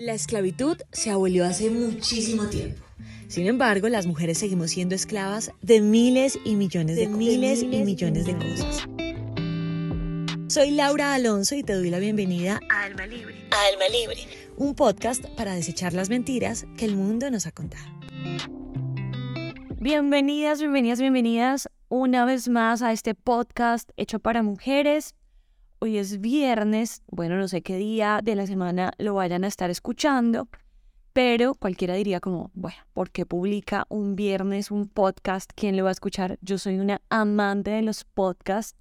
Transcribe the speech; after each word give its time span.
La 0.00 0.14
esclavitud 0.14 0.78
se 0.92 1.10
abolió 1.10 1.44
hace 1.44 1.68
muchísimo 1.68 2.46
tiempo. 2.46 2.82
Sin 3.28 3.46
embargo, 3.46 3.86
las 3.90 4.06
mujeres 4.06 4.38
seguimos 4.38 4.70
siendo 4.70 4.94
esclavas 4.94 5.52
de 5.60 5.82
miles 5.82 6.38
y 6.42 6.56
millones 6.56 6.96
de, 6.96 7.06
miles, 7.06 7.62
y 7.62 7.84
millones 7.84 8.24
de 8.24 8.34
cosas. 8.34 8.88
Soy 10.48 10.70
Laura 10.70 11.12
Alonso 11.12 11.54
y 11.54 11.62
te 11.62 11.74
doy 11.74 11.90
la 11.90 11.98
bienvenida 11.98 12.60
a 12.70 12.84
Alma 12.84 13.06
Libre. 13.06 13.46
A 13.50 13.66
Alma 13.70 13.88
Libre, 13.92 14.26
un 14.56 14.74
podcast 14.74 15.22
para 15.36 15.54
desechar 15.54 15.92
las 15.92 16.08
mentiras 16.08 16.64
que 16.78 16.86
el 16.86 16.96
mundo 16.96 17.30
nos 17.30 17.46
ha 17.46 17.52
contado. 17.52 17.84
Bienvenidas, 19.80 20.60
bienvenidas, 20.60 20.98
bienvenidas 20.98 21.68
una 21.90 22.24
vez 22.24 22.48
más 22.48 22.80
a 22.80 22.92
este 22.92 23.14
podcast 23.14 23.90
hecho 23.98 24.18
para 24.18 24.42
mujeres 24.42 25.14
Hoy 25.82 25.96
es 25.96 26.20
viernes, 26.20 27.02
bueno, 27.06 27.36
no 27.36 27.48
sé 27.48 27.62
qué 27.62 27.78
día 27.78 28.20
de 28.22 28.34
la 28.34 28.46
semana 28.46 28.92
lo 28.98 29.14
vayan 29.14 29.44
a 29.44 29.46
estar 29.46 29.70
escuchando, 29.70 30.46
pero 31.14 31.54
cualquiera 31.54 31.94
diría 31.94 32.20
como, 32.20 32.50
bueno, 32.52 32.76
¿por 32.92 33.10
qué 33.10 33.24
publica 33.24 33.86
un 33.88 34.14
viernes 34.14 34.70
un 34.70 34.88
podcast? 34.88 35.50
¿Quién 35.54 35.78
lo 35.78 35.84
va 35.84 35.88
a 35.88 35.92
escuchar? 35.92 36.38
Yo 36.42 36.58
soy 36.58 36.78
una 36.80 37.00
amante 37.08 37.70
de 37.70 37.80
los 37.80 38.04
podcasts. 38.04 38.76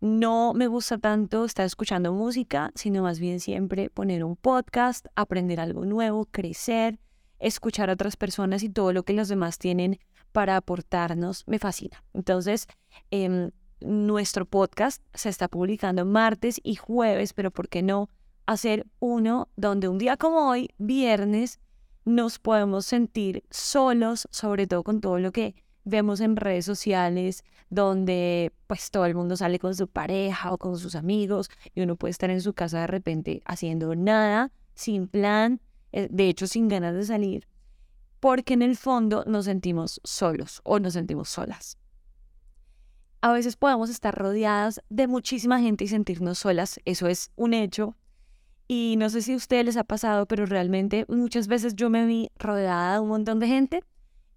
No 0.00 0.52
me 0.54 0.68
gusta 0.68 0.96
tanto 0.98 1.44
estar 1.44 1.66
escuchando 1.66 2.12
música, 2.12 2.70
sino 2.76 3.02
más 3.02 3.18
bien 3.18 3.40
siempre 3.40 3.90
poner 3.90 4.22
un 4.22 4.36
podcast, 4.36 5.06
aprender 5.16 5.58
algo 5.58 5.86
nuevo, 5.86 6.24
crecer, 6.26 7.00
escuchar 7.40 7.90
a 7.90 7.94
otras 7.94 8.16
personas 8.16 8.62
y 8.62 8.68
todo 8.68 8.92
lo 8.92 9.02
que 9.02 9.12
los 9.12 9.26
demás 9.26 9.58
tienen 9.58 9.98
para 10.30 10.56
aportarnos. 10.56 11.42
Me 11.48 11.58
fascina. 11.58 12.04
Entonces, 12.14 12.68
eh, 13.10 13.50
nuestro 13.80 14.44
podcast 14.44 15.02
se 15.14 15.28
está 15.28 15.48
publicando 15.48 16.04
martes 16.04 16.60
y 16.62 16.76
jueves, 16.76 17.32
pero 17.32 17.50
¿por 17.50 17.68
qué 17.68 17.82
no 17.82 18.08
hacer 18.46 18.86
uno 18.98 19.48
donde 19.56 19.88
un 19.88 19.98
día 19.98 20.16
como 20.16 20.48
hoy, 20.48 20.70
viernes, 20.78 21.60
nos 22.04 22.38
podemos 22.38 22.86
sentir 22.86 23.44
solos, 23.50 24.26
sobre 24.30 24.66
todo 24.66 24.82
con 24.82 25.00
todo 25.00 25.18
lo 25.18 25.32
que 25.32 25.54
vemos 25.84 26.20
en 26.20 26.36
redes 26.36 26.64
sociales, 26.64 27.44
donde 27.70 28.52
pues 28.66 28.90
todo 28.90 29.04
el 29.04 29.14
mundo 29.14 29.36
sale 29.36 29.58
con 29.58 29.74
su 29.74 29.88
pareja 29.88 30.52
o 30.52 30.58
con 30.58 30.78
sus 30.78 30.94
amigos 30.94 31.50
y 31.74 31.82
uno 31.82 31.96
puede 31.96 32.12
estar 32.12 32.30
en 32.30 32.40
su 32.40 32.54
casa 32.54 32.80
de 32.80 32.86
repente 32.86 33.42
haciendo 33.44 33.94
nada, 33.94 34.50
sin 34.74 35.08
plan, 35.08 35.60
eh, 35.92 36.08
de 36.10 36.28
hecho 36.28 36.46
sin 36.46 36.68
ganas 36.68 36.94
de 36.94 37.04
salir, 37.04 37.46
porque 38.20 38.54
en 38.54 38.62
el 38.62 38.76
fondo 38.76 39.24
nos 39.26 39.44
sentimos 39.44 40.00
solos 40.04 40.60
o 40.64 40.78
nos 40.78 40.94
sentimos 40.94 41.28
solas 41.28 41.76
a 43.20 43.32
veces 43.32 43.56
podemos 43.56 43.90
estar 43.90 44.14
rodeadas 44.14 44.80
de 44.88 45.06
muchísima 45.06 45.60
gente 45.60 45.84
y 45.84 45.88
sentirnos 45.88 46.38
solas, 46.38 46.80
eso 46.84 47.08
es 47.08 47.30
un 47.36 47.54
hecho. 47.54 47.96
Y 48.68 48.96
no 48.98 49.08
sé 49.08 49.22
si 49.22 49.32
a 49.32 49.36
ustedes 49.36 49.64
les 49.64 49.76
ha 49.76 49.84
pasado, 49.84 50.26
pero 50.26 50.46
realmente 50.46 51.06
muchas 51.08 51.48
veces 51.48 51.74
yo 51.74 51.90
me 51.90 52.04
vi 52.06 52.30
rodeada 52.36 52.94
de 52.94 53.00
un 53.00 53.08
montón 53.08 53.38
de 53.40 53.48
gente 53.48 53.82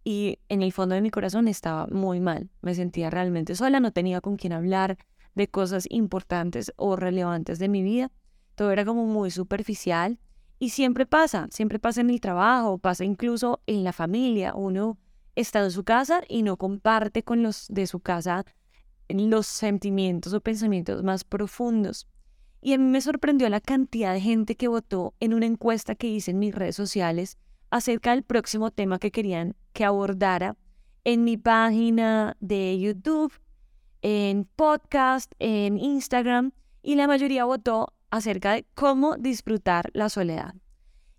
y 0.03 0.39
en 0.49 0.61
el 0.61 0.71
fondo 0.71 0.95
de 0.95 1.01
mi 1.01 1.11
corazón 1.11 1.47
estaba 1.47 1.85
muy 1.87 2.19
mal. 2.19 2.49
Me 2.61 2.73
sentía 2.73 3.09
realmente 3.09 3.55
sola, 3.55 3.79
no 3.79 3.91
tenía 3.91 4.21
con 4.21 4.37
quién 4.37 4.53
hablar 4.53 4.97
de 5.35 5.47
cosas 5.47 5.85
importantes 5.89 6.73
o 6.77 6.95
relevantes 6.95 7.59
de 7.59 7.69
mi 7.69 7.83
vida. 7.83 8.11
Todo 8.55 8.71
era 8.71 8.85
como 8.85 9.05
muy 9.05 9.31
superficial 9.31 10.17
y 10.59 10.69
siempre 10.69 11.05
pasa, 11.05 11.47
siempre 11.51 11.77
pasa 11.77 12.01
en 12.01 12.09
el 12.09 12.21
trabajo, 12.21 12.77
pasa 12.77 13.03
incluso 13.03 13.61
en 13.67 13.83
la 13.83 13.93
familia. 13.93 14.53
Uno 14.55 14.97
está 15.35 15.59
en 15.59 15.71
su 15.71 15.83
casa 15.83 16.21
y 16.27 16.43
no 16.43 16.57
comparte 16.57 17.23
con 17.23 17.43
los 17.43 17.67
de 17.69 17.85
su 17.85 17.99
casa 17.99 18.45
los 19.13 19.47
sentimientos 19.47 20.33
o 20.33 20.41
pensamientos 20.41 21.03
más 21.03 21.23
profundos. 21.23 22.07
Y 22.61 22.73
a 22.73 22.77
mí 22.77 22.83
me 22.83 23.01
sorprendió 23.01 23.49
la 23.49 23.59
cantidad 23.59 24.13
de 24.13 24.21
gente 24.21 24.55
que 24.55 24.67
votó 24.67 25.15
en 25.19 25.33
una 25.33 25.47
encuesta 25.47 25.95
que 25.95 26.07
hice 26.07 26.31
en 26.31 26.39
mis 26.39 26.53
redes 26.53 26.75
sociales 26.75 27.37
acerca 27.71 28.11
del 28.11 28.23
próximo 28.23 28.69
tema 28.69 28.99
que 28.99 29.11
querían 29.11 29.55
que 29.73 29.85
abordara 29.85 30.55
en 31.03 31.23
mi 31.23 31.37
página 31.37 32.37
de 32.39 32.79
YouTube, 32.79 33.33
en 34.03 34.45
podcast, 34.55 35.31
en 35.39 35.79
Instagram, 35.79 36.51
y 36.83 36.95
la 36.95 37.07
mayoría 37.07 37.45
votó 37.45 37.93
acerca 38.11 38.53
de 38.53 38.65
cómo 38.75 39.15
disfrutar 39.17 39.89
la 39.93 40.09
soledad. 40.09 40.53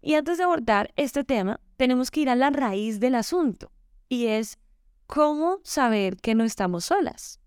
Y 0.00 0.14
antes 0.14 0.38
de 0.38 0.44
abordar 0.44 0.92
este 0.96 1.24
tema, 1.24 1.60
tenemos 1.76 2.10
que 2.10 2.20
ir 2.20 2.30
a 2.30 2.36
la 2.36 2.50
raíz 2.50 3.00
del 3.00 3.16
asunto, 3.16 3.72
y 4.08 4.26
es 4.26 4.58
cómo 5.06 5.58
saber 5.64 6.16
que 6.16 6.34
no 6.34 6.44
estamos 6.44 6.84
solas 6.84 7.41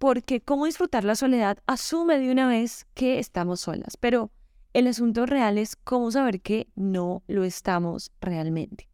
porque 0.00 0.40
cómo 0.40 0.64
disfrutar 0.64 1.04
la 1.04 1.14
soledad 1.14 1.58
asume 1.66 2.18
de 2.18 2.32
una 2.32 2.48
vez 2.48 2.86
que 2.94 3.18
estamos 3.18 3.60
solas, 3.60 3.98
pero 3.98 4.30
el 4.72 4.86
asunto 4.86 5.26
real 5.26 5.58
es 5.58 5.76
cómo 5.76 6.10
saber 6.10 6.40
que 6.40 6.68
no 6.74 7.22
lo 7.26 7.44
estamos 7.44 8.10
realmente. 8.18 8.88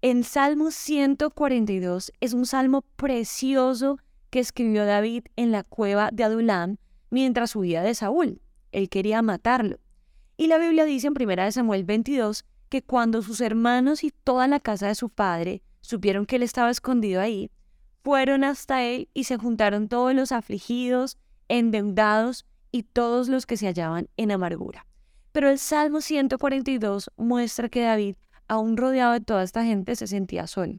El 0.00 0.24
Salmo 0.24 0.70
142 0.70 2.12
es 2.20 2.34
un 2.34 2.46
salmo 2.46 2.82
precioso 2.94 3.98
que 4.30 4.38
escribió 4.38 4.86
David 4.86 5.24
en 5.34 5.50
la 5.50 5.64
cueva 5.64 6.10
de 6.12 6.22
Adulam 6.22 6.76
mientras 7.10 7.56
huía 7.56 7.82
de 7.82 7.96
Saúl. 7.96 8.40
Él 8.70 8.88
quería 8.88 9.22
matarlo. 9.22 9.80
Y 10.36 10.46
la 10.46 10.58
Biblia 10.58 10.84
dice 10.84 11.08
en 11.08 11.14
1 11.20 11.50
Samuel 11.50 11.82
22 11.82 12.44
que 12.68 12.82
cuando 12.82 13.22
sus 13.22 13.40
hermanos 13.40 14.04
y 14.04 14.12
toda 14.12 14.46
la 14.46 14.60
casa 14.60 14.86
de 14.86 14.94
su 14.94 15.08
padre 15.08 15.62
supieron 15.80 16.26
que 16.26 16.36
él 16.36 16.44
estaba 16.44 16.70
escondido 16.70 17.20
ahí, 17.20 17.50
fueron 18.02 18.44
hasta 18.44 18.82
él 18.82 19.08
y 19.14 19.24
se 19.24 19.36
juntaron 19.36 19.88
todos 19.88 20.14
los 20.14 20.32
afligidos, 20.32 21.18
endeudados 21.48 22.46
y 22.70 22.82
todos 22.84 23.28
los 23.28 23.46
que 23.46 23.56
se 23.56 23.66
hallaban 23.66 24.08
en 24.16 24.30
amargura. 24.30 24.86
Pero 25.32 25.50
el 25.50 25.58
Salmo 25.58 26.00
142 26.00 27.10
muestra 27.16 27.68
que 27.68 27.82
David, 27.82 28.16
aún 28.48 28.76
rodeado 28.76 29.12
de 29.12 29.20
toda 29.20 29.42
esta 29.42 29.64
gente, 29.64 29.94
se 29.96 30.06
sentía 30.06 30.46
solo. 30.46 30.78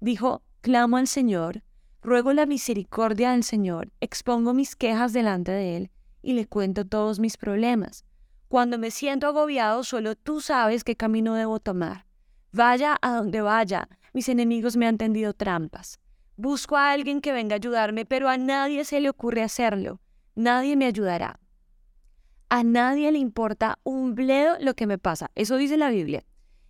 Dijo, 0.00 0.42
clamo 0.60 0.96
al 0.96 1.08
Señor, 1.08 1.62
ruego 2.02 2.32
la 2.32 2.46
misericordia 2.46 3.32
del 3.32 3.44
Señor, 3.44 3.90
expongo 4.00 4.54
mis 4.54 4.76
quejas 4.76 5.12
delante 5.12 5.52
de 5.52 5.76
Él 5.76 5.90
y 6.22 6.34
le 6.34 6.46
cuento 6.46 6.84
todos 6.84 7.18
mis 7.18 7.36
problemas. 7.36 8.04
Cuando 8.48 8.78
me 8.78 8.90
siento 8.90 9.26
agobiado, 9.26 9.84
solo 9.84 10.16
tú 10.16 10.40
sabes 10.40 10.84
qué 10.84 10.96
camino 10.96 11.34
debo 11.34 11.60
tomar. 11.60 12.06
Vaya 12.52 12.96
a 13.02 13.12
donde 13.12 13.42
vaya, 13.42 13.88
mis 14.14 14.28
enemigos 14.28 14.76
me 14.76 14.86
han 14.86 14.96
tendido 14.96 15.34
trampas. 15.34 16.00
Busco 16.40 16.76
a 16.76 16.92
alguien 16.92 17.20
que 17.20 17.32
venga 17.32 17.54
a 17.54 17.56
ayudarme, 17.56 18.06
pero 18.06 18.28
a 18.28 18.38
nadie 18.38 18.84
se 18.84 19.00
le 19.00 19.10
ocurre 19.10 19.42
hacerlo. 19.42 20.00
Nadie 20.36 20.76
me 20.76 20.86
ayudará. 20.86 21.40
A 22.48 22.62
nadie 22.62 23.10
le 23.10 23.18
importa 23.18 23.80
un 23.82 24.14
bledo 24.14 24.54
lo 24.60 24.74
que 24.74 24.86
me 24.86 24.98
pasa. 24.98 25.32
Eso 25.34 25.56
dice 25.56 25.76
la 25.76 25.90
Biblia. 25.90 26.24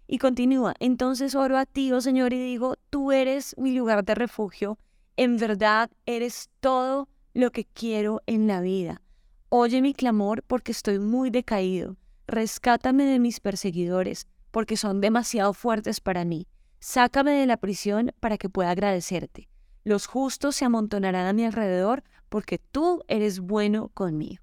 Y 0.07 0.17
continúa, 0.17 0.75
entonces 0.81 1.35
oro 1.35 1.59
a 1.59 1.67
ti, 1.67 1.93
oh 1.93 2.01
Señor, 2.01 2.33
y 2.33 2.43
digo, 2.43 2.77
tú 2.89 3.13
eres 3.13 3.55
mi 3.59 3.75
lugar 3.75 4.07
de 4.07 4.15
refugio. 4.15 4.79
En 5.19 5.37
verdad 5.37 5.91
eres 6.07 6.49
todo 6.61 7.11
lo 7.35 7.51
que 7.51 7.67
quiero 7.67 8.23
en 8.25 8.47
la 8.47 8.63
vida. 8.63 9.03
Oye 9.51 9.83
mi 9.83 9.93
clamor 9.93 10.43
porque 10.45 10.73
estoy 10.73 10.99
muy 10.99 11.29
decaído. 11.29 11.99
Rescátame 12.27 13.05
de 13.05 13.19
mis 13.19 13.39
perseguidores, 13.39 14.29
porque 14.51 14.79
son 14.79 15.03
demasiado 15.03 15.53
fuertes 15.53 16.01
para 16.01 16.25
mí. 16.25 16.47
Sácame 16.81 17.33
de 17.33 17.45
la 17.45 17.59
prisión 17.59 18.13
para 18.19 18.39
que 18.39 18.49
pueda 18.49 18.71
agradecerte. 18.71 19.51
Los 19.89 20.07
justos 20.07 20.55
se 20.55 20.67
amontonarán 20.67 21.27
a 21.27 21.33
mi 21.33 21.47
alrededor 21.47 22.05
porque 22.29 22.59
tú 22.59 23.03
eres 23.09 23.41
bueno 23.41 23.89
conmigo. 23.95 24.43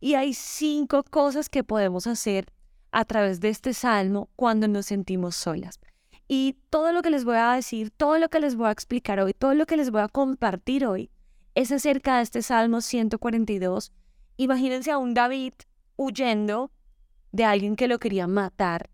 Y 0.00 0.14
hay 0.14 0.34
cinco 0.34 1.04
cosas 1.04 1.48
que 1.48 1.62
podemos 1.62 2.08
hacer 2.08 2.52
a 2.90 3.04
través 3.04 3.38
de 3.38 3.50
este 3.50 3.72
salmo 3.72 4.30
cuando 4.34 4.66
nos 4.66 4.86
sentimos 4.86 5.36
solas. 5.36 5.78
Y 6.26 6.56
todo 6.70 6.92
lo 6.92 7.02
que 7.02 7.10
les 7.10 7.24
voy 7.24 7.36
a 7.36 7.52
decir, 7.52 7.92
todo 7.92 8.18
lo 8.18 8.30
que 8.30 8.40
les 8.40 8.56
voy 8.56 8.66
a 8.66 8.72
explicar 8.72 9.20
hoy, 9.20 9.32
todo 9.32 9.54
lo 9.54 9.64
que 9.64 9.76
les 9.76 9.92
voy 9.92 10.00
a 10.00 10.08
compartir 10.08 10.84
hoy 10.84 11.08
es 11.54 11.70
acerca 11.70 12.16
de 12.16 12.24
este 12.24 12.42
Salmo 12.42 12.80
142. 12.80 13.92
Imagínense 14.38 14.90
a 14.90 14.98
un 14.98 15.14
David 15.14 15.52
huyendo 15.94 16.72
de 17.30 17.44
alguien 17.44 17.76
que 17.76 17.86
lo 17.86 18.00
quería 18.00 18.26
matar, 18.26 18.90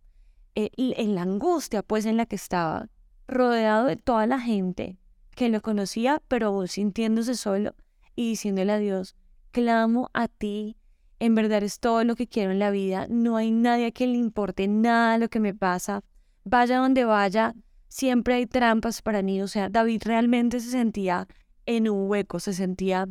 eh, 0.56 0.68
en 0.76 1.14
la 1.14 1.22
angustia 1.22 1.82
pues 1.82 2.04
en 2.04 2.18
la 2.18 2.26
que 2.26 2.36
estaba, 2.36 2.90
rodeado 3.26 3.86
de 3.86 3.96
toda 3.96 4.26
la 4.26 4.38
gente, 4.38 4.98
que 5.34 5.48
lo 5.48 5.60
conocía, 5.60 6.22
pero 6.28 6.66
sintiéndose 6.66 7.34
solo 7.34 7.74
y 8.14 8.30
diciéndole 8.30 8.72
a 8.72 8.78
Dios, 8.78 9.16
clamo 9.50 10.10
a 10.14 10.28
ti, 10.28 10.76
en 11.18 11.34
verdad 11.34 11.62
es 11.62 11.80
todo 11.80 12.04
lo 12.04 12.16
que 12.16 12.26
quiero 12.26 12.52
en 12.52 12.58
la 12.58 12.70
vida, 12.70 13.06
no 13.08 13.36
hay 13.36 13.50
nadie 13.50 13.86
a 13.86 13.92
quien 13.92 14.12
le 14.12 14.18
importe 14.18 14.68
nada 14.68 15.18
lo 15.18 15.28
que 15.28 15.40
me 15.40 15.54
pasa, 15.54 16.02
vaya 16.44 16.78
donde 16.78 17.04
vaya, 17.04 17.54
siempre 17.88 18.34
hay 18.34 18.46
trampas 18.46 19.02
para 19.02 19.22
mí, 19.22 19.40
o 19.40 19.48
sea, 19.48 19.68
David 19.68 20.02
realmente 20.04 20.60
se 20.60 20.70
sentía 20.70 21.28
en 21.66 21.88
un 21.88 22.08
hueco, 22.10 22.40
se 22.40 22.52
sentía 22.52 23.08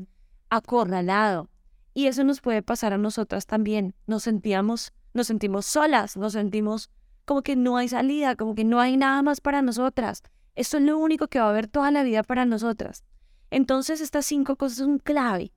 acorralado. 0.50 1.50
Y 1.94 2.08
eso 2.08 2.24
nos 2.24 2.42
puede 2.42 2.64
pasar 2.64 2.94
a 2.94 2.98
nosotras 2.98 3.46
también. 3.46 3.94
Nos 4.08 4.24
sentíamos, 4.24 4.94
nos 5.14 5.28
sentimos 5.28 5.66
solas, 5.66 6.18
nos 6.18 6.34
sentimos 6.34 6.90
como 7.26 7.44
que 7.44 7.56
no 7.56 7.78
hay 7.78 7.88
salida, 7.88 8.36
como 8.36 8.56
que 8.56 8.64
no 8.64 8.80
hay 8.80 8.98
nada 8.98 9.22
más 9.22 9.42
para 9.42 9.62
nosotras. 9.62 10.24
Esto 10.56 10.78
es 10.78 10.84
lo 10.84 10.98
único 10.98 11.28
que 11.28 11.40
va 11.40 11.46
a 11.46 11.50
haber 11.50 11.68
toda 11.68 11.92
la 11.92 12.04
vida 12.04 12.24
para 12.24 12.46
nosotras. 12.46 13.04
Entonces 13.50 14.02
estas 14.02 14.26
cinco 14.26 14.56
cosas 14.56 14.80
son 14.80 15.00
clave 15.00 15.52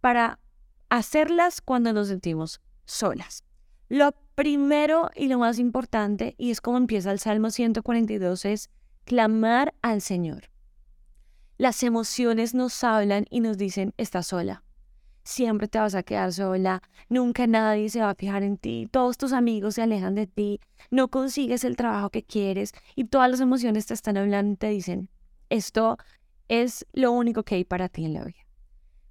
para 0.00 0.38
hacerlas 0.88 1.60
cuando 1.60 1.92
nos 1.92 2.08
sentimos 2.08 2.60
solas. 2.84 3.44
Lo 3.88 4.12
primero 4.34 5.10
y 5.14 5.28
lo 5.28 5.38
más 5.38 5.58
importante, 5.58 6.34
y 6.38 6.50
es 6.50 6.60
como 6.60 6.76
empieza 6.76 7.12
el 7.12 7.18
Salmo 7.18 7.50
142, 7.50 8.44
es 8.44 8.70
clamar 9.04 9.74
al 9.82 10.00
Señor. 10.00 10.50
Las 11.56 11.82
emociones 11.82 12.54
nos 12.54 12.84
hablan 12.84 13.26
y 13.30 13.40
nos 13.40 13.56
dicen, 13.56 13.94
estás 13.96 14.26
sola. 14.26 14.62
Siempre 15.26 15.66
te 15.66 15.80
vas 15.80 15.96
a 15.96 16.04
quedar 16.04 16.32
sola, 16.32 16.80
nunca 17.08 17.48
nadie 17.48 17.88
se 17.88 18.00
va 18.00 18.10
a 18.10 18.14
fijar 18.14 18.44
en 18.44 18.58
ti, 18.58 18.86
todos 18.88 19.18
tus 19.18 19.32
amigos 19.32 19.74
se 19.74 19.82
alejan 19.82 20.14
de 20.14 20.28
ti, 20.28 20.60
no 20.92 21.08
consigues 21.08 21.64
el 21.64 21.74
trabajo 21.74 22.10
que 22.10 22.22
quieres 22.22 22.72
y 22.94 23.06
todas 23.06 23.28
las 23.28 23.40
emociones 23.40 23.86
te 23.86 23.94
están 23.94 24.16
hablando 24.18 24.52
y 24.52 24.56
te 24.56 24.68
dicen, 24.68 25.08
esto 25.50 25.98
es 26.46 26.86
lo 26.92 27.10
único 27.10 27.42
que 27.42 27.56
hay 27.56 27.64
para 27.64 27.88
ti 27.88 28.04
en 28.04 28.14
la 28.14 28.22
vida. 28.22 28.46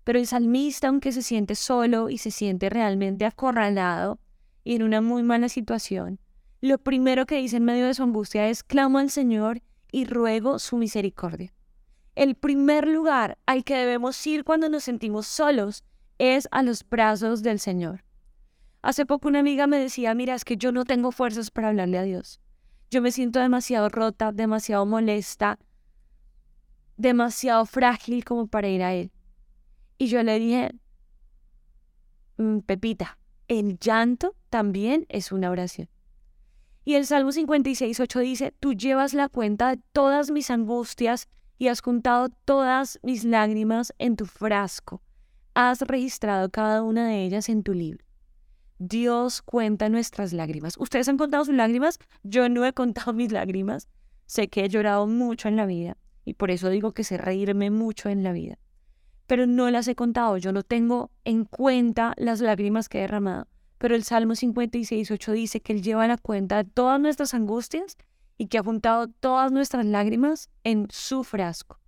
Pero 0.05 0.17
el 0.17 0.25
salmista, 0.25 0.87
aunque 0.87 1.11
se 1.11 1.21
siente 1.21 1.53
solo 1.53 2.09
y 2.09 2.17
se 2.17 2.31
siente 2.31 2.69
realmente 2.69 3.25
acorralado 3.25 4.17
y 4.63 4.75
en 4.75 4.83
una 4.83 5.01
muy 5.01 5.21
mala 5.21 5.49
situación, 5.49 6.21
lo 6.61 6.77
primero 6.77 7.25
que 7.25 7.35
dice 7.35 7.57
en 7.57 7.65
medio 7.65 7.87
de 7.87 7.93
su 7.93 8.03
angustia 8.03 8.47
es 8.47 8.63
clamo 8.63 8.99
al 8.99 9.09
Señor 9.09 9.61
y 9.91 10.05
ruego 10.05 10.59
su 10.59 10.77
misericordia. 10.77 11.53
El 12.15 12.35
primer 12.35 12.87
lugar 12.87 13.37
al 13.45 13.65
que 13.65 13.75
debemos 13.75 14.25
ir 14.25 14.45
cuando 14.45 14.69
nos 14.69 14.85
sentimos 14.85 15.27
solos 15.27 15.83
es 16.17 16.47
a 16.51 16.63
los 16.63 16.87
brazos 16.87 17.43
del 17.43 17.59
Señor. 17.59 18.03
Hace 18.81 19.05
poco 19.05 19.27
una 19.27 19.39
amiga 19.39 19.67
me 19.67 19.79
decía, 19.79 20.13
mira, 20.13 20.35
es 20.35 20.45
que 20.45 20.57
yo 20.57 20.71
no 20.71 20.85
tengo 20.85 21.11
fuerzas 21.11 21.49
para 21.51 21.69
hablarle 21.69 21.97
a 21.97 22.03
Dios. 22.03 22.39
Yo 22.91 23.01
me 23.01 23.11
siento 23.11 23.39
demasiado 23.39 23.89
rota, 23.89 24.31
demasiado 24.31 24.85
molesta, 24.85 25.57
demasiado 26.97 27.65
frágil 27.65 28.23
como 28.23 28.47
para 28.47 28.67
ir 28.67 28.83
a 28.83 28.93
Él. 28.93 29.11
Y 29.97 30.07
yo 30.07 30.21
le 30.23 30.39
dije, 30.39 30.75
mm, 32.37 32.59
Pepita, 32.59 33.17
el 33.47 33.79
llanto 33.79 34.35
también 34.49 35.05
es 35.09 35.31
una 35.31 35.49
oración. 35.49 35.89
Y 36.83 36.93
el 36.93 37.07
Salmo 37.07 37.31
56, 37.31 37.99
8 37.99 38.19
dice, 38.19 38.53
tú 38.59 38.73
llevas 38.73 39.15
la 39.15 39.29
cuenta 39.29 39.75
de 39.75 39.81
todas 39.91 40.29
mis 40.29 40.51
angustias 40.51 41.27
y 41.57 41.69
has 41.69 41.81
contado 41.81 42.29
todas 42.29 42.99
mis 43.01 43.23
lágrimas 43.23 43.93
en 43.97 44.15
tu 44.15 44.25
frasco. 44.25 45.01
Has 45.57 45.79
registrado 45.79 46.49
cada 46.49 46.83
una 46.83 47.07
de 47.07 47.23
ellas 47.23 47.47
en 47.47 47.63
tu 47.63 47.73
libro. 47.73 48.03
Dios 48.77 49.41
cuenta 49.41 49.87
nuestras 49.87 50.33
lágrimas. 50.33 50.75
¿Ustedes 50.77 51.07
han 51.07 51.15
contado 51.15 51.45
sus 51.45 51.55
lágrimas? 51.55 51.97
Yo 52.23 52.49
no 52.49 52.65
he 52.65 52.73
contado 52.73 53.13
mis 53.13 53.31
lágrimas. 53.31 53.87
Sé 54.25 54.49
que 54.49 54.65
he 54.65 54.67
llorado 54.67 55.07
mucho 55.07 55.47
en 55.47 55.55
la 55.55 55.65
vida 55.65 55.95
y 56.25 56.33
por 56.33 56.51
eso 56.51 56.67
digo 56.67 56.91
que 56.91 57.05
sé 57.05 57.17
reírme 57.17 57.71
mucho 57.71 58.09
en 58.09 58.21
la 58.21 58.33
vida. 58.33 58.59
Pero 59.27 59.47
no 59.47 59.71
las 59.71 59.87
he 59.87 59.95
contado, 59.95 60.35
yo 60.35 60.51
no 60.51 60.61
tengo 60.61 61.09
en 61.23 61.45
cuenta 61.45 62.15
las 62.17 62.41
lágrimas 62.41 62.89
que 62.89 62.97
he 62.97 63.01
derramado. 63.01 63.47
Pero 63.77 63.95
el 63.95 64.03
Salmo 64.03 64.35
56, 64.35 65.09
8 65.09 65.31
dice 65.31 65.61
que 65.61 65.71
Él 65.71 65.81
lleva 65.81 66.05
la 66.05 66.17
cuenta 66.17 66.63
de 66.63 66.69
todas 66.69 66.99
nuestras 66.99 67.33
angustias 67.33 67.95
y 68.37 68.47
que 68.47 68.57
ha 68.57 68.63
juntado 68.63 69.07
todas 69.07 69.53
nuestras 69.53 69.85
lágrimas 69.85 70.49
en 70.65 70.87
su 70.89 71.23
frasco 71.23 71.79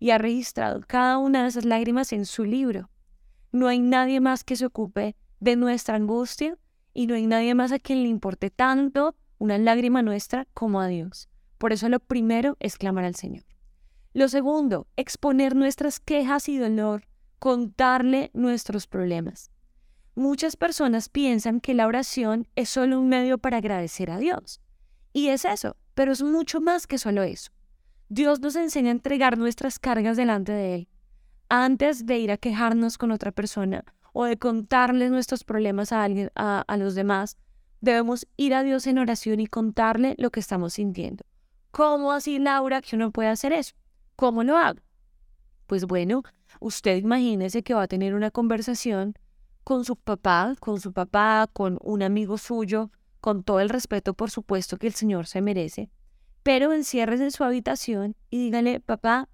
y 0.00 0.10
ha 0.10 0.18
registrado 0.18 0.80
cada 0.88 1.18
una 1.18 1.42
de 1.42 1.50
esas 1.50 1.64
lágrimas 1.64 2.12
en 2.12 2.26
su 2.26 2.44
libro. 2.44 2.90
No 3.52 3.68
hay 3.68 3.80
nadie 3.80 4.20
más 4.20 4.44
que 4.44 4.56
se 4.56 4.66
ocupe 4.66 5.14
de 5.40 5.56
nuestra 5.56 5.96
angustia 5.96 6.58
y 6.94 7.06
no 7.06 7.14
hay 7.14 7.26
nadie 7.26 7.54
más 7.54 7.70
a 7.72 7.78
quien 7.78 8.02
le 8.02 8.08
importe 8.08 8.50
tanto 8.50 9.14
una 9.38 9.58
lágrima 9.58 10.02
nuestra 10.02 10.46
como 10.54 10.80
a 10.80 10.86
Dios. 10.86 11.28
Por 11.58 11.72
eso 11.72 11.88
lo 11.88 12.00
primero 12.00 12.56
es 12.60 12.78
clamar 12.78 13.04
al 13.04 13.14
Señor. 13.14 13.44
Lo 14.14 14.28
segundo, 14.28 14.86
exponer 14.96 15.54
nuestras 15.54 16.00
quejas 16.00 16.48
y 16.48 16.58
dolor, 16.58 17.06
contarle 17.38 18.30
nuestros 18.34 18.86
problemas. 18.86 19.50
Muchas 20.14 20.56
personas 20.56 21.08
piensan 21.08 21.60
que 21.60 21.74
la 21.74 21.86
oración 21.86 22.46
es 22.56 22.68
solo 22.68 23.00
un 23.00 23.08
medio 23.08 23.38
para 23.38 23.58
agradecer 23.58 24.10
a 24.10 24.18
Dios. 24.18 24.60
Y 25.12 25.28
es 25.28 25.44
eso, 25.44 25.76
pero 25.94 26.12
es 26.12 26.22
mucho 26.22 26.60
más 26.60 26.86
que 26.86 26.98
solo 26.98 27.22
eso. 27.22 27.50
Dios 28.08 28.40
nos 28.40 28.56
enseña 28.56 28.88
a 28.88 28.92
entregar 28.92 29.38
nuestras 29.38 29.78
cargas 29.78 30.16
delante 30.18 30.52
de 30.52 30.74
Él. 30.74 30.88
Antes 31.54 32.06
de 32.06 32.18
ir 32.18 32.32
a 32.32 32.38
quejarnos 32.38 32.96
con 32.96 33.10
otra 33.10 33.30
persona 33.30 33.84
o 34.14 34.24
de 34.24 34.38
contarle 34.38 35.10
nuestros 35.10 35.44
problemas 35.44 35.92
a, 35.92 36.02
alguien, 36.02 36.30
a, 36.34 36.64
a 36.66 36.76
los 36.78 36.94
demás, 36.94 37.36
debemos 37.82 38.26
ir 38.38 38.54
a 38.54 38.62
Dios 38.62 38.86
en 38.86 38.96
oración 38.96 39.38
y 39.38 39.46
contarle 39.46 40.14
lo 40.16 40.30
que 40.30 40.40
estamos 40.40 40.72
sintiendo. 40.72 41.26
¿Cómo 41.70 42.12
así, 42.12 42.38
Laura, 42.38 42.80
que 42.80 42.96
uno 42.96 43.10
puede 43.10 43.28
hacer 43.28 43.52
eso? 43.52 43.74
¿Cómo 44.16 44.44
lo 44.44 44.56
hago? 44.56 44.80
Pues 45.66 45.84
bueno, 45.84 46.22
usted 46.58 46.96
imagínese 46.96 47.62
que 47.62 47.74
va 47.74 47.82
a 47.82 47.86
tener 47.86 48.14
una 48.14 48.30
conversación 48.30 49.12
con 49.62 49.84
su 49.84 49.96
papá, 49.96 50.54
con 50.58 50.80
su 50.80 50.94
papá, 50.94 51.50
con 51.52 51.78
un 51.82 52.02
amigo 52.02 52.38
suyo, 52.38 52.90
con 53.20 53.42
todo 53.42 53.60
el 53.60 53.68
respeto, 53.68 54.14
por 54.14 54.30
supuesto, 54.30 54.78
que 54.78 54.86
el 54.86 54.94
Señor 54.94 55.26
se 55.26 55.42
merece, 55.42 55.90
pero 56.42 56.72
enciérrese 56.72 57.24
en 57.24 57.30
su 57.30 57.44
habitación 57.44 58.16
y 58.30 58.38
dígale, 58.38 58.80
papá, 58.80 59.28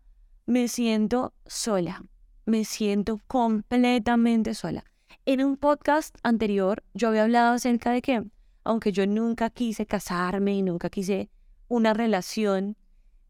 me 0.49 0.67
siento 0.67 1.35
sola, 1.45 2.03
me 2.47 2.65
siento 2.65 3.21
completamente 3.27 4.55
sola. 4.55 4.83
En 5.27 5.45
un 5.45 5.59
podcast 5.59 6.17
anterior 6.23 6.83
yo 6.95 7.09
había 7.09 7.25
hablado 7.25 7.53
acerca 7.53 7.91
de 7.91 8.01
que, 8.01 8.25
aunque 8.65 8.91
yo 8.91 9.07
nunca 9.07 9.51
quise 9.51 9.85
casarme 9.85 10.55
y 10.55 10.63
nunca 10.63 10.89
quise 10.89 11.29
una 11.69 11.93
relación, 11.93 12.79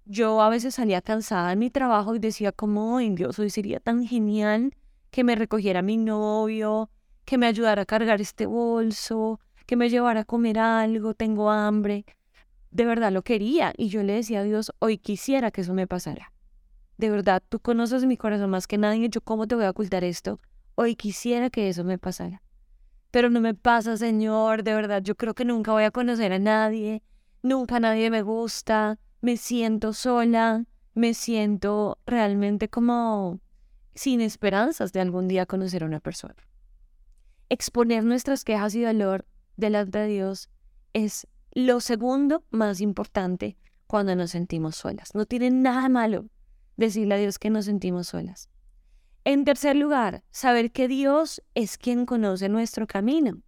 yo 0.04 0.40
a 0.40 0.48
veces 0.48 0.76
salía 0.76 1.02
cansada 1.02 1.52
en 1.52 1.58
mi 1.58 1.70
trabajo 1.70 2.14
y 2.14 2.20
decía 2.20 2.52
como, 2.52 2.94
oh, 2.94 3.00
Dios, 3.00 3.36
hoy 3.40 3.50
sería 3.50 3.80
tan 3.80 4.06
genial 4.06 4.72
que 5.10 5.24
me 5.24 5.34
recogiera 5.34 5.82
mi 5.82 5.96
novio, 5.96 6.88
que 7.24 7.36
me 7.36 7.46
ayudara 7.48 7.82
a 7.82 7.86
cargar 7.86 8.20
este 8.20 8.46
bolso, 8.46 9.40
que 9.66 9.74
me 9.74 9.90
llevara 9.90 10.20
a 10.20 10.24
comer 10.24 10.60
algo, 10.60 11.14
tengo 11.14 11.50
hambre. 11.50 12.04
De 12.70 12.84
verdad 12.84 13.10
lo 13.10 13.22
quería 13.22 13.74
y 13.76 13.88
yo 13.88 14.04
le 14.04 14.12
decía 14.12 14.38
a 14.38 14.44
Dios, 14.44 14.70
hoy 14.78 14.98
quisiera 14.98 15.50
que 15.50 15.62
eso 15.62 15.74
me 15.74 15.88
pasara. 15.88 16.30
De 16.98 17.10
verdad, 17.10 17.42
tú 17.48 17.60
conoces 17.60 18.04
mi 18.04 18.16
corazón 18.16 18.50
más 18.50 18.66
que 18.66 18.76
nadie, 18.76 19.08
yo 19.08 19.20
cómo 19.20 19.46
te 19.46 19.54
voy 19.54 19.64
a 19.64 19.70
ocultar 19.70 20.02
esto. 20.02 20.40
Hoy 20.74 20.96
quisiera 20.96 21.48
que 21.48 21.68
eso 21.68 21.84
me 21.84 21.96
pasara. 21.96 22.42
Pero 23.12 23.30
no 23.30 23.40
me 23.40 23.54
pasa, 23.54 23.96
Señor, 23.96 24.64
de 24.64 24.74
verdad, 24.74 25.00
yo 25.02 25.14
creo 25.14 25.32
que 25.34 25.44
nunca 25.44 25.70
voy 25.72 25.84
a 25.84 25.92
conocer 25.92 26.32
a 26.32 26.40
nadie, 26.40 27.04
nunca 27.40 27.78
nadie 27.78 28.10
me 28.10 28.22
gusta, 28.22 28.98
me 29.20 29.36
siento 29.36 29.92
sola, 29.92 30.64
me 30.94 31.14
siento 31.14 31.98
realmente 32.04 32.68
como 32.68 33.38
sin 33.94 34.20
esperanzas 34.20 34.92
de 34.92 35.00
algún 35.00 35.28
día 35.28 35.46
conocer 35.46 35.84
a 35.84 35.86
una 35.86 36.00
persona. 36.00 36.34
Exponer 37.48 38.04
nuestras 38.04 38.42
quejas 38.42 38.74
y 38.74 38.82
dolor 38.82 39.24
delante 39.56 39.98
de 39.98 40.08
Dios 40.08 40.50
es 40.94 41.28
lo 41.52 41.80
segundo 41.80 42.44
más 42.50 42.80
importante 42.80 43.56
cuando 43.86 44.16
nos 44.16 44.32
sentimos 44.32 44.74
solas. 44.74 45.14
No 45.14 45.26
tiene 45.26 45.50
nada 45.50 45.88
malo 45.88 46.26
decirle 46.78 47.16
a 47.16 47.18
Dios 47.18 47.38
que 47.38 47.50
nos 47.50 47.66
sentimos 47.66 48.08
solas. 48.08 48.48
En 49.24 49.44
tercer 49.44 49.76
lugar, 49.76 50.24
saber 50.30 50.72
que 50.72 50.88
Dios 50.88 51.42
es 51.54 51.76
quien 51.76 52.06
conoce 52.06 52.48
nuestro 52.48 52.86
camino. 52.86 53.42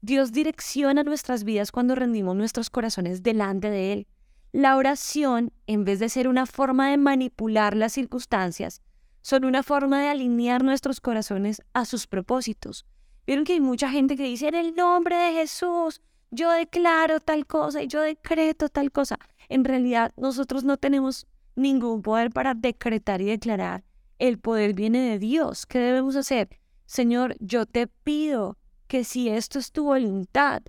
Dios 0.00 0.32
direcciona 0.32 1.04
nuestras 1.04 1.44
vidas 1.44 1.70
cuando 1.70 1.94
rendimos 1.94 2.34
nuestros 2.34 2.70
corazones 2.70 3.22
delante 3.22 3.70
de 3.70 3.92
Él. 3.92 4.06
La 4.52 4.76
oración, 4.76 5.52
en 5.66 5.84
vez 5.84 6.00
de 6.00 6.08
ser 6.08 6.26
una 6.26 6.46
forma 6.46 6.90
de 6.90 6.96
manipular 6.96 7.76
las 7.76 7.92
circunstancias, 7.92 8.82
son 9.20 9.44
una 9.44 9.62
forma 9.62 10.00
de 10.00 10.08
alinear 10.08 10.64
nuestros 10.64 11.00
corazones 11.00 11.62
a 11.72 11.84
sus 11.84 12.06
propósitos. 12.06 12.86
Vieron 13.26 13.44
que 13.44 13.54
hay 13.54 13.60
mucha 13.60 13.90
gente 13.90 14.16
que 14.16 14.22
dice, 14.24 14.48
en 14.48 14.54
el 14.54 14.74
nombre 14.74 15.16
de 15.16 15.32
Jesús, 15.32 16.00
yo 16.30 16.50
declaro 16.50 17.20
tal 17.20 17.46
cosa 17.46 17.82
y 17.82 17.88
yo 17.88 18.00
decreto 18.00 18.68
tal 18.68 18.92
cosa. 18.92 19.18
En 19.48 19.64
realidad, 19.64 20.12
nosotros 20.16 20.64
no 20.64 20.76
tenemos 20.76 21.26
ningún 21.56 22.02
poder 22.02 22.30
para 22.30 22.54
decretar 22.54 23.20
y 23.20 23.26
declarar. 23.26 23.84
El 24.18 24.38
poder 24.38 24.74
viene 24.74 25.00
de 25.10 25.18
Dios. 25.18 25.66
¿Qué 25.66 25.78
debemos 25.78 26.16
hacer? 26.16 26.48
Señor, 26.86 27.36
yo 27.40 27.66
te 27.66 27.86
pido 27.88 28.56
que 28.86 29.02
si 29.02 29.28
esto 29.28 29.58
es 29.58 29.72
tu 29.72 29.84
voluntad, 29.84 30.62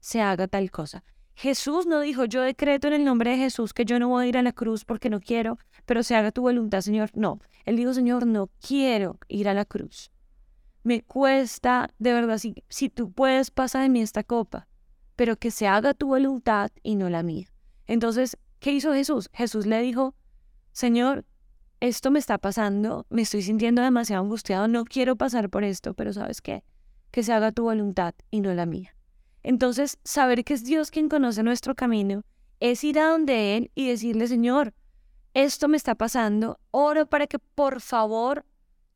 se 0.00 0.20
haga 0.20 0.46
tal 0.48 0.70
cosa. 0.70 1.02
Jesús 1.34 1.86
no 1.86 2.00
dijo, 2.00 2.24
yo 2.26 2.42
decreto 2.42 2.88
en 2.88 2.92
el 2.92 3.04
nombre 3.04 3.30
de 3.30 3.38
Jesús 3.38 3.72
que 3.72 3.84
yo 3.84 3.98
no 3.98 4.08
voy 4.08 4.26
a 4.26 4.28
ir 4.28 4.36
a 4.36 4.42
la 4.42 4.52
cruz 4.52 4.84
porque 4.84 5.08
no 5.08 5.20
quiero, 5.20 5.58
pero 5.86 6.02
se 6.02 6.14
haga 6.14 6.30
tu 6.30 6.42
voluntad, 6.42 6.82
Señor. 6.82 7.10
No, 7.14 7.40
él 7.64 7.76
dijo, 7.76 7.94
Señor, 7.94 8.26
no 8.26 8.50
quiero 8.60 9.18
ir 9.28 9.48
a 9.48 9.54
la 9.54 9.64
cruz. 9.64 10.10
Me 10.84 11.02
cuesta, 11.02 11.90
de 11.98 12.12
verdad, 12.12 12.38
si, 12.38 12.62
si 12.68 12.88
tú 12.88 13.12
puedes, 13.12 13.50
pasa 13.50 13.80
de 13.80 13.88
mí 13.88 14.02
esta 14.02 14.24
copa, 14.24 14.68
pero 15.16 15.36
que 15.36 15.50
se 15.50 15.66
haga 15.66 15.94
tu 15.94 16.08
voluntad 16.08 16.70
y 16.82 16.96
no 16.96 17.08
la 17.08 17.22
mía. 17.22 17.46
Entonces, 17.86 18.36
¿qué 18.58 18.72
hizo 18.72 18.92
Jesús? 18.92 19.30
Jesús 19.32 19.66
le 19.66 19.80
dijo, 19.80 20.14
Señor, 20.72 21.24
esto 21.80 22.10
me 22.10 22.18
está 22.18 22.38
pasando, 22.38 23.06
me 23.10 23.22
estoy 23.22 23.42
sintiendo 23.42 23.82
demasiado 23.82 24.22
angustiado, 24.22 24.68
no 24.68 24.84
quiero 24.84 25.16
pasar 25.16 25.50
por 25.50 25.64
esto, 25.64 25.94
pero 25.94 26.12
¿sabes 26.12 26.40
qué? 26.40 26.64
Que 27.10 27.22
se 27.22 27.32
haga 27.32 27.52
tu 27.52 27.64
voluntad 27.64 28.14
y 28.30 28.40
no 28.40 28.54
la 28.54 28.66
mía. 28.66 28.94
Entonces, 29.42 29.98
saber 30.04 30.44
que 30.44 30.54
es 30.54 30.64
Dios 30.64 30.90
quien 30.90 31.08
conoce 31.08 31.42
nuestro 31.42 31.74
camino 31.74 32.22
es 32.60 32.84
ir 32.84 32.98
a 32.98 33.08
donde 33.08 33.56
Él 33.56 33.70
y 33.74 33.88
decirle, 33.88 34.28
Señor, 34.28 34.74
esto 35.34 35.66
me 35.66 35.76
está 35.76 35.94
pasando, 35.94 36.60
oro 36.70 37.06
para 37.06 37.26
que 37.26 37.38
por 37.38 37.80
favor 37.80 38.44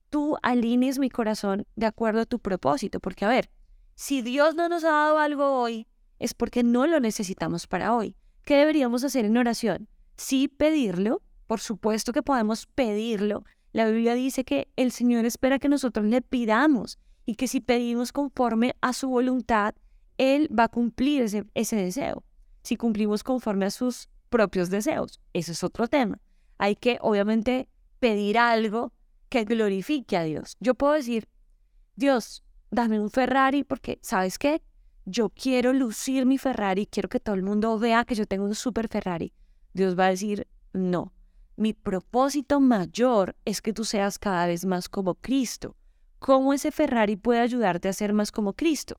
tú 0.08 0.36
alinees 0.42 0.98
mi 0.98 1.10
corazón 1.10 1.66
de 1.74 1.86
acuerdo 1.86 2.20
a 2.20 2.26
tu 2.26 2.38
propósito, 2.38 3.00
porque 3.00 3.24
a 3.24 3.28
ver, 3.28 3.50
Si 3.98 4.20
Dios 4.20 4.54
no 4.54 4.68
nos 4.68 4.84
ha 4.84 4.90
dado 4.90 5.18
algo 5.18 5.58
hoy, 5.58 5.86
es 6.18 6.34
porque 6.34 6.62
no 6.62 6.86
lo 6.86 7.00
necesitamos 7.00 7.66
para 7.66 7.94
hoy. 7.94 8.14
¿Qué 8.44 8.56
deberíamos 8.56 9.04
hacer 9.04 9.24
en 9.24 9.38
oración? 9.38 9.88
Sí 10.18 10.48
pedirlo, 10.48 11.22
por 11.46 11.60
supuesto 11.60 12.12
que 12.12 12.22
podemos 12.22 12.66
pedirlo. 12.66 13.44
La 13.72 13.86
Biblia 13.86 14.14
dice 14.14 14.44
que 14.44 14.68
el 14.76 14.92
Señor 14.92 15.24
espera 15.24 15.58
que 15.58 15.68
nosotros 15.68 16.06
le 16.06 16.22
pidamos 16.22 16.98
y 17.24 17.34
que 17.34 17.48
si 17.48 17.60
pedimos 17.60 18.12
conforme 18.12 18.74
a 18.80 18.92
su 18.92 19.08
voluntad, 19.08 19.74
Él 20.18 20.48
va 20.56 20.64
a 20.64 20.68
cumplir 20.68 21.22
ese, 21.22 21.44
ese 21.54 21.76
deseo. 21.76 22.24
Si 22.62 22.76
cumplimos 22.76 23.22
conforme 23.22 23.66
a 23.66 23.70
sus 23.70 24.08
propios 24.28 24.70
deseos, 24.70 25.20
ese 25.32 25.52
es 25.52 25.62
otro 25.62 25.88
tema. 25.88 26.20
Hay 26.58 26.76
que, 26.76 26.98
obviamente, 27.00 27.68
pedir 28.00 28.38
algo 28.38 28.92
que 29.28 29.44
glorifique 29.44 30.16
a 30.16 30.22
Dios. 30.22 30.56
Yo 30.60 30.74
puedo 30.74 30.94
decir, 30.94 31.28
Dios, 31.96 32.44
dame 32.70 33.00
un 33.00 33.10
Ferrari 33.10 33.64
porque, 33.64 33.98
¿sabes 34.02 34.38
qué? 34.38 34.62
Yo 35.04 35.28
quiero 35.30 35.72
lucir 35.72 36.26
mi 36.26 36.38
Ferrari, 36.38 36.86
quiero 36.86 37.08
que 37.08 37.20
todo 37.20 37.34
el 37.34 37.42
mundo 37.42 37.78
vea 37.78 38.04
que 38.04 38.14
yo 38.14 38.26
tengo 38.26 38.44
un 38.44 38.54
super 38.54 38.88
Ferrari. 38.88 39.32
Dios 39.72 39.98
va 39.98 40.06
a 40.06 40.10
decir, 40.10 40.46
no, 40.72 41.12
mi 41.56 41.72
propósito 41.72 42.60
mayor 42.60 43.34
es 43.44 43.62
que 43.62 43.72
tú 43.72 43.84
seas 43.84 44.18
cada 44.18 44.46
vez 44.46 44.66
más 44.66 44.88
como 44.88 45.14
Cristo. 45.14 45.74
¿Cómo 46.18 46.52
ese 46.52 46.70
Ferrari 46.70 47.16
puede 47.16 47.40
ayudarte 47.40 47.88
a 47.88 47.94
ser 47.94 48.12
más 48.12 48.30
como 48.30 48.52
Cristo? 48.52 48.98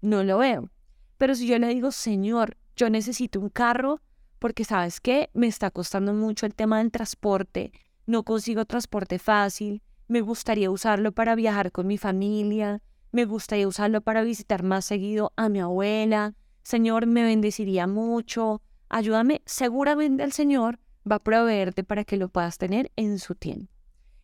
No 0.00 0.24
lo 0.24 0.38
veo. 0.38 0.70
Pero 1.18 1.34
si 1.34 1.46
yo 1.46 1.58
le 1.58 1.68
digo, 1.68 1.92
Señor, 1.92 2.56
yo 2.76 2.88
necesito 2.90 3.40
un 3.40 3.50
carro 3.50 4.00
porque 4.38 4.64
sabes 4.64 5.00
qué, 5.00 5.30
me 5.34 5.46
está 5.46 5.70
costando 5.70 6.12
mucho 6.12 6.46
el 6.46 6.54
tema 6.54 6.78
del 6.78 6.90
transporte, 6.90 7.72
no 8.06 8.22
consigo 8.22 8.64
transporte 8.66 9.18
fácil, 9.18 9.82
me 10.08 10.20
gustaría 10.20 10.70
usarlo 10.70 11.12
para 11.12 11.34
viajar 11.34 11.72
con 11.72 11.86
mi 11.86 11.96
familia, 11.98 12.82
me 13.12 13.24
gustaría 13.24 13.66
usarlo 13.66 14.02
para 14.02 14.22
visitar 14.22 14.62
más 14.62 14.84
seguido 14.84 15.32
a 15.36 15.48
mi 15.48 15.60
abuela, 15.60 16.34
Señor, 16.62 17.06
me 17.06 17.22
bendeciría 17.22 17.86
mucho, 17.86 18.60
ayúdame, 18.88 19.40
seguramente 19.46 20.22
el 20.22 20.32
Señor 20.32 20.78
va 21.10 21.16
a 21.16 21.22
proveerte 21.22 21.84
para 21.84 22.04
que 22.04 22.16
lo 22.16 22.28
puedas 22.28 22.58
tener 22.58 22.90
en 22.96 23.18
su 23.18 23.34
tiempo. 23.34 23.72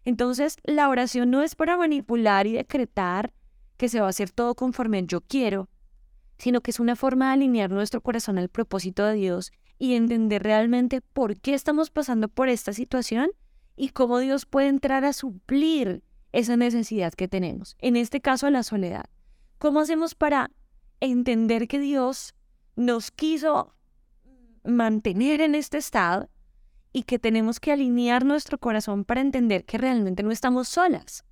Entonces, 0.05 0.57
la 0.65 0.89
oración 0.89 1.31
no 1.31 1.43
es 1.43 1.55
para 1.55 1.77
manipular 1.77 2.47
y 2.47 2.53
decretar 2.53 3.33
que 3.77 3.89
se 3.89 4.01
va 4.01 4.07
a 4.07 4.11
hacer 4.11 4.31
todo 4.31 4.55
conforme 4.55 5.05
yo 5.07 5.21
quiero, 5.21 5.69
sino 6.39 6.61
que 6.61 6.73
es 6.73 6.81
una 6.81 6.97
forma 6.97 7.29
de 7.29 7.33
alinear 7.35 7.71
nuestro 7.71 8.01
corazón 8.01 8.39
al 8.39 8.49
propósito 8.49 9.05
de 9.05 9.15
Dios 9.15 9.53
y 9.79 9.95
entender 9.95 10.43
realmente 10.43 11.01
por 11.01 11.41
qué 11.41 11.55
estamos 11.55 11.91
pasando 11.91 12.29
por 12.29 12.49
esta 12.49 12.73
situación 12.73 13.31
y 13.77 13.91
cómo 13.91 14.19
Dios 14.19 14.47
puede 14.47 14.69
entrar 14.69 15.05
a 15.05 15.13
suplir 15.13 16.03
esa 16.33 16.57
necesidad 16.57 17.13
que 17.13 17.29
tenemos. 17.29 17.77
En 17.79 17.97
este 17.97 18.21
caso, 18.21 18.51
la 18.51 18.63
soledad. 18.63 19.05
¿Cómo 19.59 19.81
hacemos 19.81 20.15
para 20.15 20.51
entender 21.01 21.69
que 21.69 21.79
Dios 21.79 22.35
nos 22.75 23.11
quiso 23.11 23.75
mantener 24.65 25.41
en 25.41 25.55
este 25.55 25.79
estado 25.79 26.29
y 26.93 27.05
que 27.05 27.19
tenemos 27.19 27.61
que 27.61 27.73
alinear 27.73 28.25
nuestro 28.25 28.59
corazón 28.59 29.05
para 29.05 29.21
entender 29.21 29.65
que 29.65 29.79
realmente 29.79 30.23
no 30.23 30.31
estamos 30.31 30.69
solas? 30.69 31.25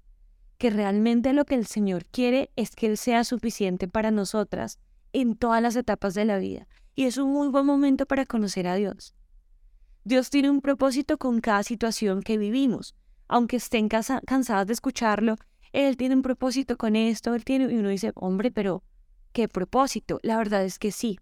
Que 0.59 0.71
realmente 0.71 1.33
lo 1.33 1.45
que 1.45 1.55
el 1.55 1.67
Señor 1.67 2.07
quiere 2.07 2.51
es 2.57 2.75
que 2.75 2.87
Él 2.87 2.97
sea 2.97 3.25
suficiente 3.25 3.89
para 3.89 4.11
nosotras 4.11 4.79
en 5.13 5.37
todas 5.37 5.63
las 5.63 5.77
etapas 5.77 6.15
de 6.15 6.25
la 6.25 6.39
vida. 6.39 6.67
Y 6.95 7.05
es 7.05 7.19
un 7.19 7.33
muy 7.33 7.49
buen 7.49 7.67
momento 7.67 8.07
para 8.07 8.27
conocer 8.27 8.67
a 8.67 8.75
Dios. 8.75 9.15
Dios 10.05 10.31
tiene 10.31 10.51
un 10.51 10.61
propósito 10.61 11.19
con 11.19 11.41
cada 11.41 11.63
situación 11.63 12.23
que 12.23 12.39
vivimos. 12.39 12.95
Aunque 13.29 13.57
estén 13.57 13.89
cansadas 13.89 14.67
de 14.67 14.73
escucharlo, 14.73 15.37
Él 15.73 15.97
tiene 15.97 16.17
un 16.17 16.23
propósito 16.23 16.77
con 16.77 16.97
esto, 16.97 17.35
Él 17.35 17.45
tiene... 17.45 17.73
Y 17.73 17.77
uno 17.77 17.91
dice, 17.91 18.13
hombre, 18.15 18.51
pero 18.51 18.83
¿qué 19.33 19.47
propósito? 19.47 20.19
La 20.23 20.37
verdad 20.37 20.65
es 20.65 20.79
que 20.79 20.91
sí. 20.91 21.19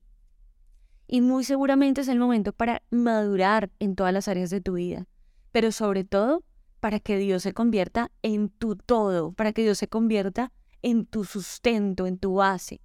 Y 1.11 1.23
muy 1.23 1.43
seguramente 1.43 2.03
es 2.03 2.09
el 2.09 2.19
momento 2.19 2.53
para 2.53 2.83
madurar 2.91 3.71
en 3.79 3.97
todas 3.97 4.13
las 4.13 4.29
áreas 4.29 4.51
de 4.51 4.61
tu 4.61 4.75
vida. 4.75 5.07
Pero 5.53 5.73
sobre 5.73 6.05
todo, 6.05 6.45
para 6.81 7.01
que 7.01 7.17
Dios 7.17 7.43
se 7.43 7.55
convierta 7.55 8.13
en 8.23 8.51
tu 8.51 8.77
todo, 8.77 9.33
para 9.33 9.55
que 9.55 9.63
Dios 9.63 9.79
se 9.79 9.89
convierta 9.89 10.53
en 10.83 11.07
tu 11.07 11.25
sustento, 11.25 12.07
en 12.07 12.19
tu 12.19 12.35
base. 12.35 12.83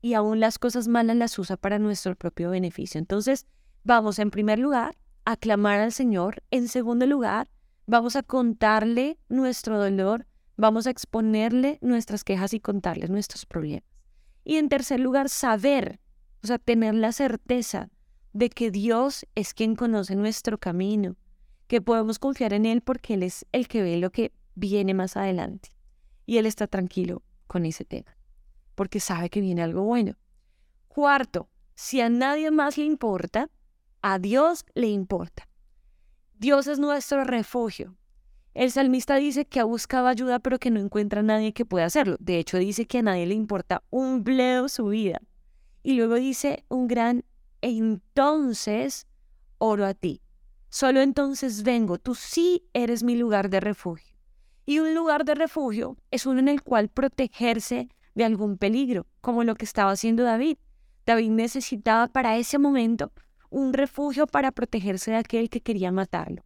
Y 0.00 0.14
aún 0.14 0.40
las 0.40 0.58
cosas 0.58 0.88
malas 0.88 1.16
las 1.16 1.38
usa 1.38 1.58
para 1.58 1.78
nuestro 1.78 2.16
propio 2.16 2.50
beneficio. 2.50 2.98
Entonces, 2.98 3.46
vamos 3.84 4.18
en 4.18 4.30
primer 4.30 4.58
lugar 4.58 4.96
aclamar 5.26 5.80
al 5.80 5.92
Señor. 5.92 6.42
En 6.50 6.68
segundo 6.68 7.06
lugar, 7.06 7.50
vamos 7.86 8.16
a 8.16 8.22
contarle 8.22 9.18
nuestro 9.28 9.78
dolor, 9.78 10.26
vamos 10.56 10.86
a 10.86 10.90
exponerle 10.90 11.78
nuestras 11.82 12.24
quejas 12.24 12.54
y 12.54 12.60
contarle 12.60 13.08
nuestros 13.08 13.44
problemas. 13.44 13.84
Y 14.42 14.56
en 14.56 14.70
tercer 14.70 15.00
lugar, 15.00 15.28
saber, 15.28 16.00
o 16.42 16.46
sea, 16.46 16.58
tener 16.58 16.94
la 16.94 17.12
certeza 17.12 17.90
de 18.32 18.50
que 18.50 18.70
Dios 18.70 19.26
es 19.34 19.54
quien 19.54 19.74
conoce 19.74 20.14
nuestro 20.14 20.58
camino, 20.58 21.16
que 21.66 21.80
podemos 21.80 22.18
confiar 22.18 22.52
en 22.52 22.66
Él 22.66 22.80
porque 22.82 23.14
Él 23.14 23.22
es 23.22 23.46
el 23.52 23.68
que 23.68 23.82
ve 23.82 23.96
lo 23.98 24.10
que 24.10 24.32
viene 24.54 24.94
más 24.94 25.16
adelante. 25.16 25.70
Y 26.26 26.38
Él 26.38 26.46
está 26.46 26.66
tranquilo 26.66 27.22
con 27.46 27.64
ese 27.66 27.84
tema, 27.84 28.16
porque 28.74 29.00
sabe 29.00 29.30
que 29.30 29.40
viene 29.40 29.62
algo 29.62 29.82
bueno. 29.82 30.16
Cuarto, 30.88 31.48
si 31.74 32.00
a 32.00 32.08
nadie 32.08 32.50
más 32.50 32.76
le 32.76 32.84
importa, 32.84 33.50
a 34.02 34.18
Dios 34.18 34.64
le 34.74 34.88
importa. 34.88 35.48
Dios 36.38 36.66
es 36.66 36.78
nuestro 36.78 37.24
refugio. 37.24 37.96
El 38.54 38.70
salmista 38.70 39.16
dice 39.16 39.44
que 39.44 39.60
ha 39.60 39.64
buscado 39.64 40.08
ayuda 40.08 40.38
pero 40.40 40.58
que 40.58 40.70
no 40.70 40.80
encuentra 40.80 41.20
a 41.20 41.22
nadie 41.22 41.52
que 41.52 41.64
pueda 41.64 41.86
hacerlo. 41.86 42.16
De 42.18 42.38
hecho 42.38 42.58
dice 42.58 42.86
que 42.86 42.98
a 42.98 43.02
nadie 43.02 43.26
le 43.26 43.34
importa 43.34 43.82
un 43.90 44.24
bledo 44.24 44.68
su 44.68 44.86
vida. 44.86 45.20
Y 45.88 45.94
luego 45.94 46.16
dice 46.16 46.66
un 46.68 46.86
gran 46.86 47.24
entonces 47.62 49.06
oro 49.56 49.86
a 49.86 49.94
ti. 49.94 50.20
Solo 50.68 51.00
entonces 51.00 51.62
vengo. 51.62 51.96
Tú 51.96 52.14
sí 52.14 52.68
eres 52.74 53.02
mi 53.02 53.16
lugar 53.16 53.48
de 53.48 53.58
refugio. 53.58 54.14
Y 54.66 54.80
un 54.80 54.94
lugar 54.94 55.24
de 55.24 55.34
refugio 55.34 55.96
es 56.10 56.26
uno 56.26 56.40
en 56.40 56.48
el 56.48 56.62
cual 56.62 56.90
protegerse 56.90 57.88
de 58.14 58.24
algún 58.24 58.58
peligro, 58.58 59.06
como 59.22 59.44
lo 59.44 59.54
que 59.54 59.64
estaba 59.64 59.92
haciendo 59.92 60.24
David. 60.24 60.58
David 61.06 61.30
necesitaba 61.30 62.08
para 62.08 62.36
ese 62.36 62.58
momento 62.58 63.10
un 63.48 63.72
refugio 63.72 64.26
para 64.26 64.52
protegerse 64.52 65.12
de 65.12 65.16
aquel 65.16 65.48
que 65.48 65.62
quería 65.62 65.90
matarlo. 65.90 66.44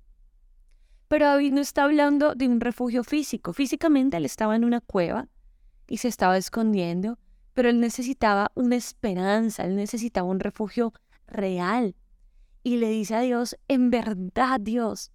Pero 1.08 1.26
David 1.26 1.52
no 1.52 1.60
está 1.60 1.82
hablando 1.82 2.36
de 2.36 2.46
un 2.46 2.60
refugio 2.60 3.02
físico. 3.02 3.52
Físicamente 3.52 4.18
él 4.18 4.24
estaba 4.24 4.54
en 4.54 4.62
una 4.62 4.80
cueva 4.80 5.26
y 5.88 5.96
se 5.96 6.06
estaba 6.06 6.36
escondiendo, 6.36 7.18
pero 7.54 7.68
él 7.68 7.80
necesitaba 7.80 8.50
una 8.54 8.76
esperanza, 8.76 9.64
él 9.64 9.76
necesitaba 9.76 10.28
un 10.28 10.40
refugio 10.40 10.92
real. 11.26 11.94
Y 12.62 12.76
le 12.76 12.88
dice 12.88 13.14
a 13.14 13.20
Dios, 13.20 13.56
en 13.68 13.90
verdad 13.90 14.60
Dios, 14.60 15.10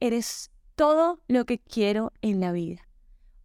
eres 0.00 0.50
todo 0.74 1.20
lo 1.28 1.46
que 1.46 1.58
quiero 1.58 2.12
en 2.20 2.40
la 2.40 2.52
vida. 2.52 2.86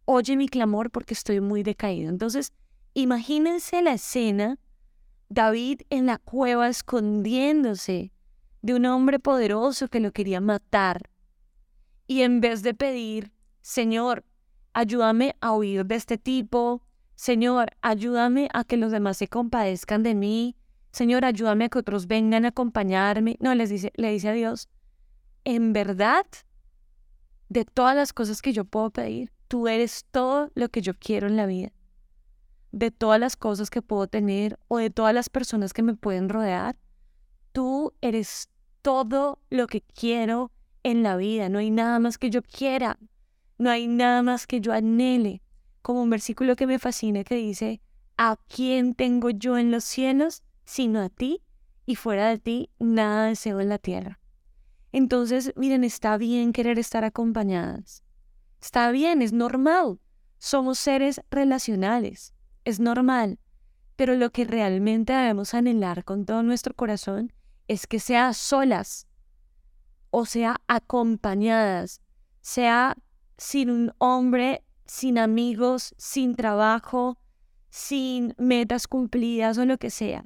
Oye 0.06 0.36
mi 0.36 0.48
clamor 0.48 0.92
porque 0.92 1.14
estoy 1.14 1.40
muy 1.40 1.64
decaído. 1.64 2.10
Entonces, 2.10 2.54
imagínense 2.94 3.82
la 3.82 3.94
escena 3.94 4.58
David 5.30 5.82
en 5.90 6.08
la 6.08 6.18
cueva 6.18 6.68
escondiéndose 6.68 8.12
de 8.62 8.74
un 8.74 8.86
hombre 8.86 9.20
poderoso 9.20 9.88
que 9.88 10.00
lo 10.00 10.12
quería 10.12 10.42
matar. 10.42 11.10
Y 12.08 12.24
en 12.24 12.42
vez 12.42 12.64
de 12.64 12.74
pedir, 12.74 13.32
Señor, 13.62 14.26
ayúdame 14.74 15.36
a 15.40 15.54
huir 15.54 15.86
de 15.86 15.96
este 15.96 16.18
tipo, 16.18 16.84
Señor, 17.20 17.72
ayúdame 17.82 18.48
a 18.54 18.64
que 18.64 18.78
los 18.78 18.94
demás 18.94 19.18
se 19.18 19.28
compadezcan 19.28 20.04
de 20.04 20.16
mí, 20.16 20.56
Señor, 20.94 21.26
ayúdame 21.26 21.66
a 21.66 21.70
que 21.70 21.80
otros 21.80 22.08
vengan 22.08 22.46
a 22.46 22.48
acompañarme. 22.48 23.36
No, 23.42 23.54
les 23.56 23.70
dice, 23.70 23.92
le 23.98 24.10
dice 24.10 24.30
a 24.30 24.32
Dios, 24.32 24.70
en 25.44 25.74
verdad, 25.74 26.26
de 27.50 27.66
todas 27.66 27.94
las 27.94 28.14
cosas 28.14 28.42
que 28.42 28.54
yo 28.54 28.64
puedo 28.64 28.90
pedir, 28.92 29.34
tú 29.50 29.68
eres 29.68 30.06
todo 30.12 30.50
lo 30.56 30.70
que 30.70 30.82
yo 30.82 30.94
quiero 30.94 31.28
en 31.28 31.36
la 31.36 31.46
vida 31.46 31.74
de 32.72 32.90
todas 32.90 33.20
las 33.20 33.36
cosas 33.36 33.70
que 33.70 33.82
puedo 33.82 34.08
tener 34.08 34.58
o 34.70 34.78
de 34.78 34.90
todas 34.90 35.14
las 35.14 35.28
personas 35.28 35.74
que 35.74 35.84
me 35.84 35.96
pueden 35.96 36.30
rodear. 36.30 36.78
Tú 37.52 37.92
eres 38.00 38.48
todo 38.82 39.40
lo 39.50 39.68
que 39.68 39.82
quiero 39.82 40.54
en 40.84 41.04
la 41.04 41.18
vida. 41.18 41.50
No 41.50 41.60
hay 41.60 41.70
nada 41.70 42.00
más 42.00 42.18
que 42.18 42.30
yo 42.30 42.42
quiera. 42.44 42.98
No 43.58 43.70
hay 43.70 43.88
nada 43.88 44.22
más 44.22 44.48
que 44.48 44.62
yo 44.62 44.72
anhele. 44.72 45.42
Como 45.90 46.04
un 46.04 46.12
versículo 46.12 46.56
que 46.56 46.68
me 46.68 46.78
fascina 46.78 47.24
que 47.24 47.34
dice, 47.34 47.82
¿a 48.16 48.38
quién 48.48 48.94
tengo 48.94 49.32
yo 49.32 49.58
en 49.58 49.72
los 49.72 49.84
cielos 49.84 50.44
sino 50.64 51.00
a 51.02 51.10
ti? 51.10 51.42
Y 51.88 51.96
fuera 51.96 52.30
de 52.30 52.38
ti, 52.38 52.70
nada 52.78 53.26
deseo 53.26 53.60
en 53.60 53.70
la 53.70 53.80
tierra. 53.80 54.20
Entonces, 54.92 55.52
miren, 55.56 55.84
está 55.84 56.16
bien 56.18 56.54
querer 56.54 56.78
estar 56.78 57.04
acompañadas. 57.04 58.04
Está 58.62 58.92
bien, 58.92 59.24
es 59.24 59.34
normal. 59.34 60.00
Somos 60.38 60.78
seres 60.78 61.22
relacionales 61.32 62.36
es 62.66 62.80
normal, 62.80 63.40
pero 63.96 64.14
lo 64.14 64.30
que 64.30 64.46
realmente 64.46 65.14
debemos 65.14 65.56
anhelar 65.56 66.04
con 66.04 66.24
todo 66.24 66.44
nuestro 66.44 66.76
corazón 66.76 67.34
es 67.68 67.88
que 67.88 68.00
sea 68.00 68.34
solas 68.34 69.08
o 70.12 70.28
sea 70.28 70.62
acompañadas, 70.68 72.04
sea 72.42 72.96
sin 73.40 73.72
un 73.72 73.92
hombre, 73.98 74.64
sin 74.90 75.20
amigos, 75.20 75.94
sin 75.98 76.34
trabajo, 76.36 77.20
sin 77.70 78.34
metas 78.40 78.88
cumplidas 78.88 79.60
o 79.60 79.66
lo 79.66 79.78
que 79.78 79.92
sea, 79.92 80.26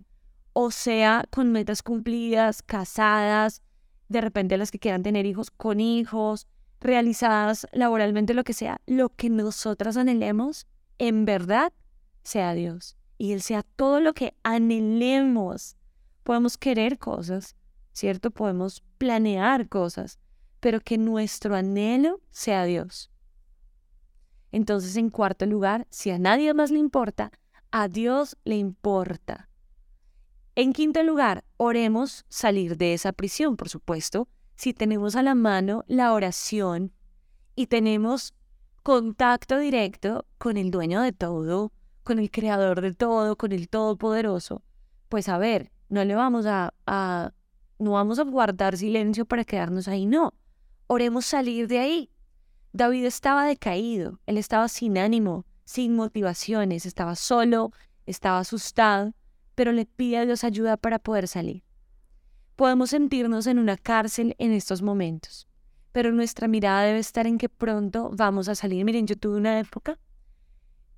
o 0.54 0.72
sea, 0.72 1.26
con 1.30 1.52
metas 1.52 1.84
cumplidas, 1.84 2.64
casadas, 2.64 3.62
de 4.08 4.22
repente 4.22 4.58
las 4.58 4.72
que 4.72 4.80
quieran 4.80 5.04
tener 5.04 5.26
hijos 5.26 5.52
con 5.52 5.82
hijos, 5.82 6.48
realizadas 6.80 7.68
laboralmente, 7.74 8.34
lo 8.34 8.46
que 8.46 8.54
sea, 8.54 8.80
lo 8.88 9.10
que 9.10 9.30
nosotras 9.30 9.98
anhelemos, 9.98 10.66
en 10.98 11.26
verdad, 11.26 11.74
sea 12.24 12.54
Dios. 12.54 12.96
Y 13.18 13.34
Él 13.34 13.42
sea 13.42 13.64
todo 13.64 14.00
lo 14.00 14.14
que 14.14 14.34
anhelemos. 14.44 15.76
Podemos 16.24 16.58
querer 16.58 17.00
cosas, 17.00 17.58
¿cierto? 17.92 18.32
Podemos 18.32 18.82
planear 18.98 19.68
cosas, 19.68 20.20
pero 20.62 20.80
que 20.80 20.98
nuestro 20.98 21.56
anhelo 21.56 22.22
sea 22.32 22.64
Dios. 22.64 23.13
Entonces, 24.54 24.96
en 24.98 25.10
cuarto 25.10 25.48
lugar, 25.48 25.88
si 25.90 26.12
a 26.12 26.20
nadie 26.20 26.54
más 26.54 26.70
le 26.70 26.78
importa, 26.78 27.32
a 27.72 27.88
Dios 27.88 28.38
le 28.46 28.56
importa. 28.56 29.50
En 30.54 30.74
quinto 30.74 31.02
lugar, 31.02 31.44
oremos 31.58 32.24
salir 32.30 32.78
de 32.78 32.94
esa 32.94 33.14
prisión, 33.14 33.58
por 33.58 33.68
supuesto, 33.68 34.28
si 34.56 34.72
tenemos 34.72 35.16
a 35.16 35.24
la 35.24 35.34
mano 35.34 35.84
la 35.88 36.14
oración 36.14 36.94
y 37.56 37.66
tenemos 37.66 38.36
contacto 38.84 39.58
directo 39.58 40.28
con 40.38 40.58
el 40.58 40.70
dueño 40.70 41.02
de 41.02 41.14
todo, 41.14 41.72
con 42.04 42.20
el 42.20 42.30
creador 42.30 42.82
de 42.82 42.94
todo, 42.94 43.36
con 43.36 43.54
el 43.54 43.68
todopoderoso, 43.70 44.62
pues 45.10 45.30
a 45.30 45.40
ver, 45.40 45.72
no 45.90 46.06
le 46.06 46.14
vamos 46.14 46.46
a, 46.46 46.76
a 46.86 47.34
no 47.80 47.94
vamos 47.94 48.20
a 48.20 48.24
guardar 48.24 48.78
silencio 48.78 49.26
para 49.26 49.46
quedarnos 49.46 49.88
ahí, 49.88 50.06
no. 50.06 50.36
Oremos 50.86 51.26
salir 51.26 51.68
de 51.68 51.80
ahí. 51.80 52.13
David 52.76 53.06
estaba 53.06 53.46
decaído, 53.46 54.20
él 54.26 54.40
estaba 54.40 54.68
sin 54.68 54.98
ánimo, 54.98 55.46
sin 55.64 55.96
motivaciones, 55.96 56.88
estaba 56.88 57.16
solo, 57.16 57.72
estaba 58.08 58.40
asustado, 58.40 59.14
pero 59.54 59.72
le 59.72 59.86
pide 59.86 60.18
a 60.18 60.26
Dios 60.26 60.44
ayuda 60.44 60.76
para 60.76 60.98
poder 60.98 61.28
salir. 61.28 61.64
Podemos 62.56 62.90
sentirnos 62.90 63.46
en 63.46 63.60
una 63.60 63.78
cárcel 63.78 64.36
en 64.40 64.54
estos 64.54 64.82
momentos, 64.82 65.48
pero 65.92 66.12
nuestra 66.12 66.48
mirada 66.48 66.82
debe 66.82 66.98
estar 66.98 67.28
en 67.28 67.38
que 67.38 67.48
pronto 67.48 68.10
vamos 68.12 68.50
a 68.50 68.56
salir. 68.56 68.84
Miren, 68.84 69.06
yo 69.06 69.16
tuve 69.18 69.38
una 69.38 69.60
época 69.60 70.00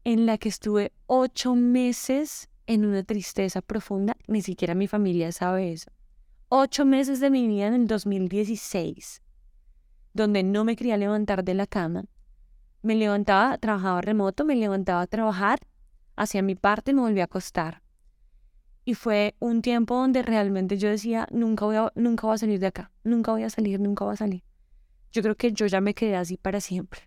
en 0.06 0.26
la 0.26 0.38
que 0.38 0.48
estuve 0.48 0.94
ocho 1.08 1.56
meses 1.56 2.48
en 2.68 2.86
una 2.86 3.04
tristeza 3.04 3.62
profunda, 3.62 4.16
ni 4.28 4.42
siquiera 4.42 4.76
mi 4.76 4.88
familia 4.88 5.34
sabe 5.34 5.74
eso. 5.74 5.92
Ocho 6.48 6.86
meses 6.86 7.20
de 7.20 7.30
mi 7.30 7.46
vida 7.50 7.68
en 7.68 7.74
el 7.74 7.88
2016 7.88 9.25
donde 10.16 10.44
no 10.44 10.64
me 10.64 10.78
quería 10.78 10.96
levantar 10.96 11.44
de 11.44 11.54
la 11.54 11.68
cama. 11.68 12.06
Me 12.82 12.96
levantaba, 12.96 13.58
trabajaba 13.58 14.00
remoto, 14.00 14.46
me 14.46 14.56
levantaba 14.56 15.02
a 15.02 15.08
trabajar, 15.08 15.60
hacía 16.16 16.42
mi 16.42 16.56
parte 16.56 16.92
y 16.92 16.94
me 16.94 17.02
volvía 17.02 17.24
a 17.24 17.26
acostar. 17.26 17.82
Y 18.86 18.94
fue 18.94 19.36
un 19.40 19.62
tiempo 19.62 19.96
donde 19.96 20.24
realmente 20.24 20.78
yo 20.78 20.88
decía, 20.88 21.28
nunca 21.32 21.66
voy, 21.66 21.76
a, 21.76 21.92
nunca 21.96 22.28
voy 22.28 22.36
a 22.36 22.38
salir 22.38 22.60
de 22.60 22.68
acá, 22.68 22.92
nunca 23.04 23.34
voy 23.34 23.44
a 23.44 23.50
salir, 23.50 23.80
nunca 23.82 24.06
voy 24.06 24.14
a 24.14 24.18
salir. 24.18 24.44
Yo 25.12 25.22
creo 25.22 25.36
que 25.36 25.52
yo 25.52 25.66
ya 25.66 25.82
me 25.82 25.94
quedé 25.94 26.16
así 26.16 26.38
para 26.38 26.62
siempre. 26.62 27.02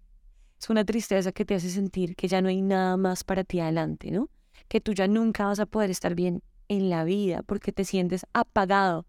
Es 0.61 0.69
una 0.69 0.85
tristeza 0.85 1.33
que 1.33 1.47
te 1.47 1.55
hace 1.55 1.71
sentir 1.71 2.15
que 2.15 2.29
ya 2.29 2.43
no 2.43 2.49
hay 2.49 2.61
nada 2.61 2.99
más 2.99 3.25
para 3.25 3.43
ti 3.43 3.61
adelante, 3.61 4.11
¿no? 4.11 4.29
Que 4.69 4.83
tú 4.83 4.93
ya 4.93 5.09
nunca 5.09 5.47
vas 5.47 5.61
a 5.61 5.67
poder 5.67 5.91
estar 5.91 6.15
bien 6.15 6.43
en 6.69 6.91
la 6.91 7.05
vida 7.05 7.43
porque 7.43 7.73
te 7.73 7.85
sientes 7.85 8.27
apagado, 8.35 9.07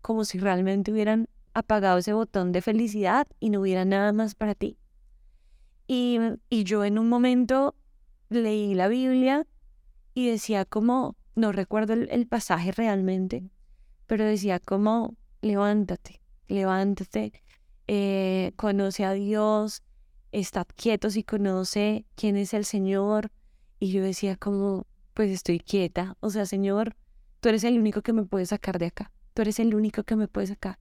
como 0.00 0.24
si 0.24 0.38
realmente 0.38 0.92
hubieran 0.92 1.28
apagado 1.54 1.98
ese 1.98 2.12
botón 2.12 2.52
de 2.52 2.62
felicidad 2.62 3.26
y 3.40 3.50
no 3.50 3.60
hubiera 3.60 3.84
nada 3.84 4.12
más 4.12 4.34
para 4.34 4.54
ti. 4.54 4.78
Y, 5.86 6.18
yo 6.50 6.84
en 6.84 6.98
un 6.98 7.08
momento 7.08 7.74
leí 8.30 8.74
la 8.74 8.88
Biblia 8.88 9.46
y 10.14 10.28
decía 10.28 10.64
como, 10.64 11.16
no 11.34 11.52
recuerdo 11.52 11.92
el, 11.92 12.26
pasaje 12.26 12.72
realmente, 12.72 13.50
pero 14.06 14.24
decía 14.24 14.58
como, 14.58 15.16
levántate, 15.42 16.20
levántate, 16.48 17.32
eh, 17.88 18.52
conoce 18.56 19.04
a 19.04 19.12
Dios, 19.12 19.82
está 20.30 20.64
quieto 20.64 21.08
y 21.14 21.24
conoce 21.24 22.06
quién 22.14 22.36
es 22.36 22.54
el 22.54 22.64
Señor. 22.64 23.30
Y 23.78 23.90
yo 23.90 24.02
decía 24.02 24.36
como, 24.36 24.86
pues 25.14 25.30
estoy 25.30 25.58
quieta, 25.60 26.16
o 26.20 26.30
sea, 26.30 26.46
Señor, 26.46 26.96
tú 27.40 27.48
eres 27.48 27.64
el 27.64 27.78
único 27.78 28.02
que 28.02 28.12
me 28.12 28.24
puede 28.24 28.46
sacar 28.46 28.78
de 28.78 28.86
acá, 28.86 29.12
tú 29.34 29.42
eres 29.42 29.58
el 29.58 29.74
único 29.74 30.04
que 30.04 30.16
me 30.16 30.28
puede 30.28 30.46
sacar. 30.46 30.78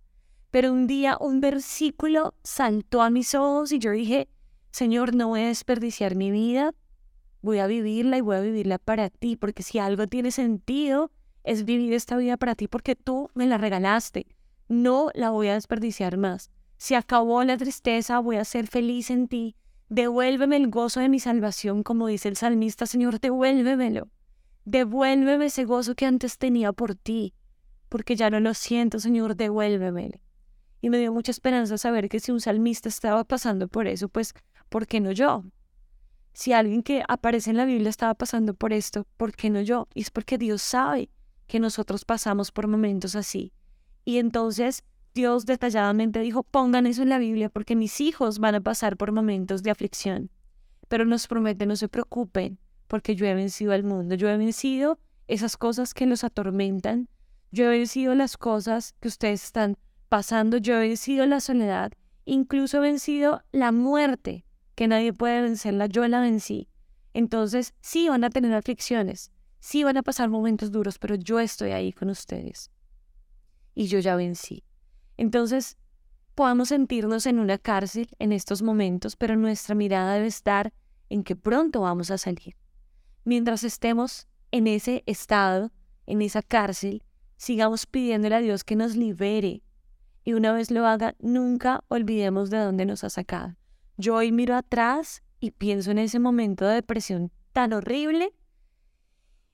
Pero 0.51 0.73
un 0.73 0.85
día 0.85 1.17
un 1.19 1.39
versículo 1.39 2.35
saltó 2.43 3.01
a 3.01 3.09
mis 3.09 3.33
ojos 3.35 3.71
y 3.71 3.79
yo 3.79 3.91
dije, 3.91 4.27
Señor, 4.69 5.15
no 5.15 5.29
voy 5.29 5.41
a 5.41 5.47
desperdiciar 5.47 6.15
mi 6.15 6.29
vida, 6.29 6.75
voy 7.41 7.59
a 7.59 7.67
vivirla 7.67 8.17
y 8.17 8.21
voy 8.21 8.35
a 8.35 8.41
vivirla 8.41 8.77
para 8.77 9.09
ti, 9.09 9.37
porque 9.37 9.63
si 9.63 9.79
algo 9.79 10.07
tiene 10.07 10.29
sentido, 10.31 11.09
es 11.45 11.63
vivir 11.63 11.93
esta 11.93 12.17
vida 12.17 12.35
para 12.35 12.55
ti 12.55 12.67
porque 12.67 12.97
tú 12.97 13.29
me 13.33 13.47
la 13.47 13.57
regalaste. 13.57 14.27
No 14.67 15.09
la 15.13 15.29
voy 15.29 15.47
a 15.47 15.53
desperdiciar 15.53 16.17
más. 16.17 16.51
Se 16.77 16.97
acabó 16.97 17.43
la 17.45 17.57
tristeza, 17.57 18.19
voy 18.19 18.35
a 18.35 18.45
ser 18.45 18.67
feliz 18.67 19.09
en 19.09 19.29
ti. 19.29 19.55
Devuélveme 19.87 20.57
el 20.57 20.69
gozo 20.69 20.99
de 20.99 21.09
mi 21.09 21.19
salvación, 21.19 21.83
como 21.83 22.07
dice 22.07 22.27
el 22.27 22.35
salmista, 22.35 22.85
Señor, 22.85 23.21
devuélvemelo. 23.21 24.09
Devuélveme 24.65 25.45
ese 25.45 25.63
gozo 25.63 25.95
que 25.95 26.05
antes 26.05 26.37
tenía 26.37 26.73
por 26.73 26.95
ti, 26.95 27.33
porque 27.87 28.15
ya 28.15 28.29
no 28.29 28.39
lo 28.39 28.53
siento, 28.53 28.99
Señor, 28.99 29.35
devuélvemelo 29.35 30.19
y 30.81 30.89
me 30.89 30.97
dio 30.97 31.13
mucha 31.13 31.31
esperanza 31.31 31.77
saber 31.77 32.09
que 32.09 32.19
si 32.19 32.31
un 32.31 32.41
salmista 32.41 32.89
estaba 32.89 33.23
pasando 33.23 33.67
por 33.67 33.87
eso, 33.87 34.09
pues, 34.09 34.33
¿por 34.69 34.87
qué 34.87 34.99
no 34.99 35.11
yo? 35.11 35.45
Si 36.33 36.53
alguien 36.53 36.81
que 36.81 37.03
aparece 37.07 37.51
en 37.51 37.57
la 37.57 37.65
Biblia 37.65 37.89
estaba 37.89 38.15
pasando 38.15 38.53
por 38.53 38.73
esto, 38.73 39.05
¿por 39.17 39.33
qué 39.33 39.49
no 39.49 39.61
yo? 39.61 39.87
Y 39.93 40.01
es 40.01 40.09
porque 40.09 40.37
Dios 40.37 40.61
sabe 40.61 41.09
que 41.47 41.59
nosotros 41.59 42.05
pasamos 42.05 42.51
por 42.51 42.67
momentos 42.67 43.15
así. 43.15 43.53
Y 44.05 44.17
entonces 44.17 44.83
Dios 45.13 45.45
detalladamente 45.45 46.19
dijo, 46.21 46.43
pongan 46.43 46.87
eso 46.87 47.03
en 47.03 47.09
la 47.09 47.19
Biblia 47.19 47.49
porque 47.49 47.75
mis 47.75 47.99
hijos 47.99 48.39
van 48.39 48.55
a 48.55 48.61
pasar 48.61 48.97
por 48.97 49.11
momentos 49.11 49.61
de 49.61 49.71
aflicción. 49.71 50.31
Pero 50.87 51.05
nos 51.05 51.27
promete, 51.27 51.65
no 51.65 51.75
se 51.75 51.89
preocupen, 51.89 52.57
porque 52.87 53.15
yo 53.15 53.25
he 53.25 53.35
vencido 53.35 53.73
al 53.73 53.83
mundo, 53.83 54.15
yo 54.15 54.29
he 54.29 54.37
vencido 54.37 54.99
esas 55.27 55.57
cosas 55.57 55.93
que 55.93 56.05
los 56.05 56.23
atormentan, 56.23 57.09
yo 57.51 57.65
he 57.65 57.77
vencido 57.77 58.15
las 58.15 58.37
cosas 58.37 58.95
que 58.99 59.09
ustedes 59.09 59.43
están 59.43 59.77
pasando 60.11 60.57
yo 60.57 60.75
he 60.75 60.89
vencido 60.89 61.25
la 61.25 61.39
soledad, 61.39 61.93
incluso 62.25 62.79
he 62.79 62.81
vencido 62.81 63.43
la 63.53 63.71
muerte, 63.71 64.45
que 64.75 64.89
nadie 64.89 65.13
puede 65.13 65.41
vencerla, 65.41 65.85
yo 65.85 66.05
la 66.05 66.19
vencí. 66.19 66.67
Entonces, 67.13 67.73
sí 67.79 68.09
van 68.09 68.25
a 68.25 68.29
tener 68.29 68.53
aflicciones, 68.53 69.31
sí 69.61 69.85
van 69.85 69.95
a 69.95 70.03
pasar 70.03 70.27
momentos 70.27 70.69
duros, 70.69 70.99
pero 70.99 71.15
yo 71.15 71.39
estoy 71.39 71.71
ahí 71.71 71.93
con 71.93 72.09
ustedes. 72.09 72.71
Y 73.73 73.87
yo 73.87 73.99
ya 73.99 74.17
vencí. 74.17 74.65
Entonces, 75.15 75.77
podamos 76.35 76.67
sentirnos 76.67 77.25
en 77.25 77.39
una 77.39 77.57
cárcel 77.57 78.09
en 78.19 78.33
estos 78.33 78.61
momentos, 78.63 79.15
pero 79.15 79.37
nuestra 79.37 79.75
mirada 79.75 80.15
debe 80.15 80.27
estar 80.27 80.73
en 81.07 81.23
que 81.23 81.37
pronto 81.37 81.79
vamos 81.79 82.11
a 82.11 82.17
salir. 82.17 82.57
Mientras 83.23 83.63
estemos 83.63 84.27
en 84.51 84.67
ese 84.67 85.03
estado, 85.05 85.71
en 86.05 86.21
esa 86.21 86.41
cárcel, 86.41 87.01
sigamos 87.37 87.85
pidiéndole 87.85 88.35
a 88.35 88.41
Dios 88.41 88.65
que 88.65 88.75
nos 88.75 88.97
libere, 88.97 89.63
y 90.23 90.33
una 90.33 90.53
vez 90.53 90.71
lo 90.71 90.85
haga, 90.85 91.15
nunca 91.19 91.83
olvidemos 91.87 92.49
de 92.49 92.57
dónde 92.57 92.85
nos 92.85 93.03
ha 93.03 93.09
sacado. 93.09 93.55
Yo 93.97 94.15
hoy 94.15 94.31
miro 94.31 94.55
atrás 94.55 95.23
y 95.39 95.51
pienso 95.51 95.91
en 95.91 95.99
ese 95.99 96.19
momento 96.19 96.65
de 96.65 96.75
depresión 96.75 97.31
tan 97.51 97.73
horrible 97.73 98.33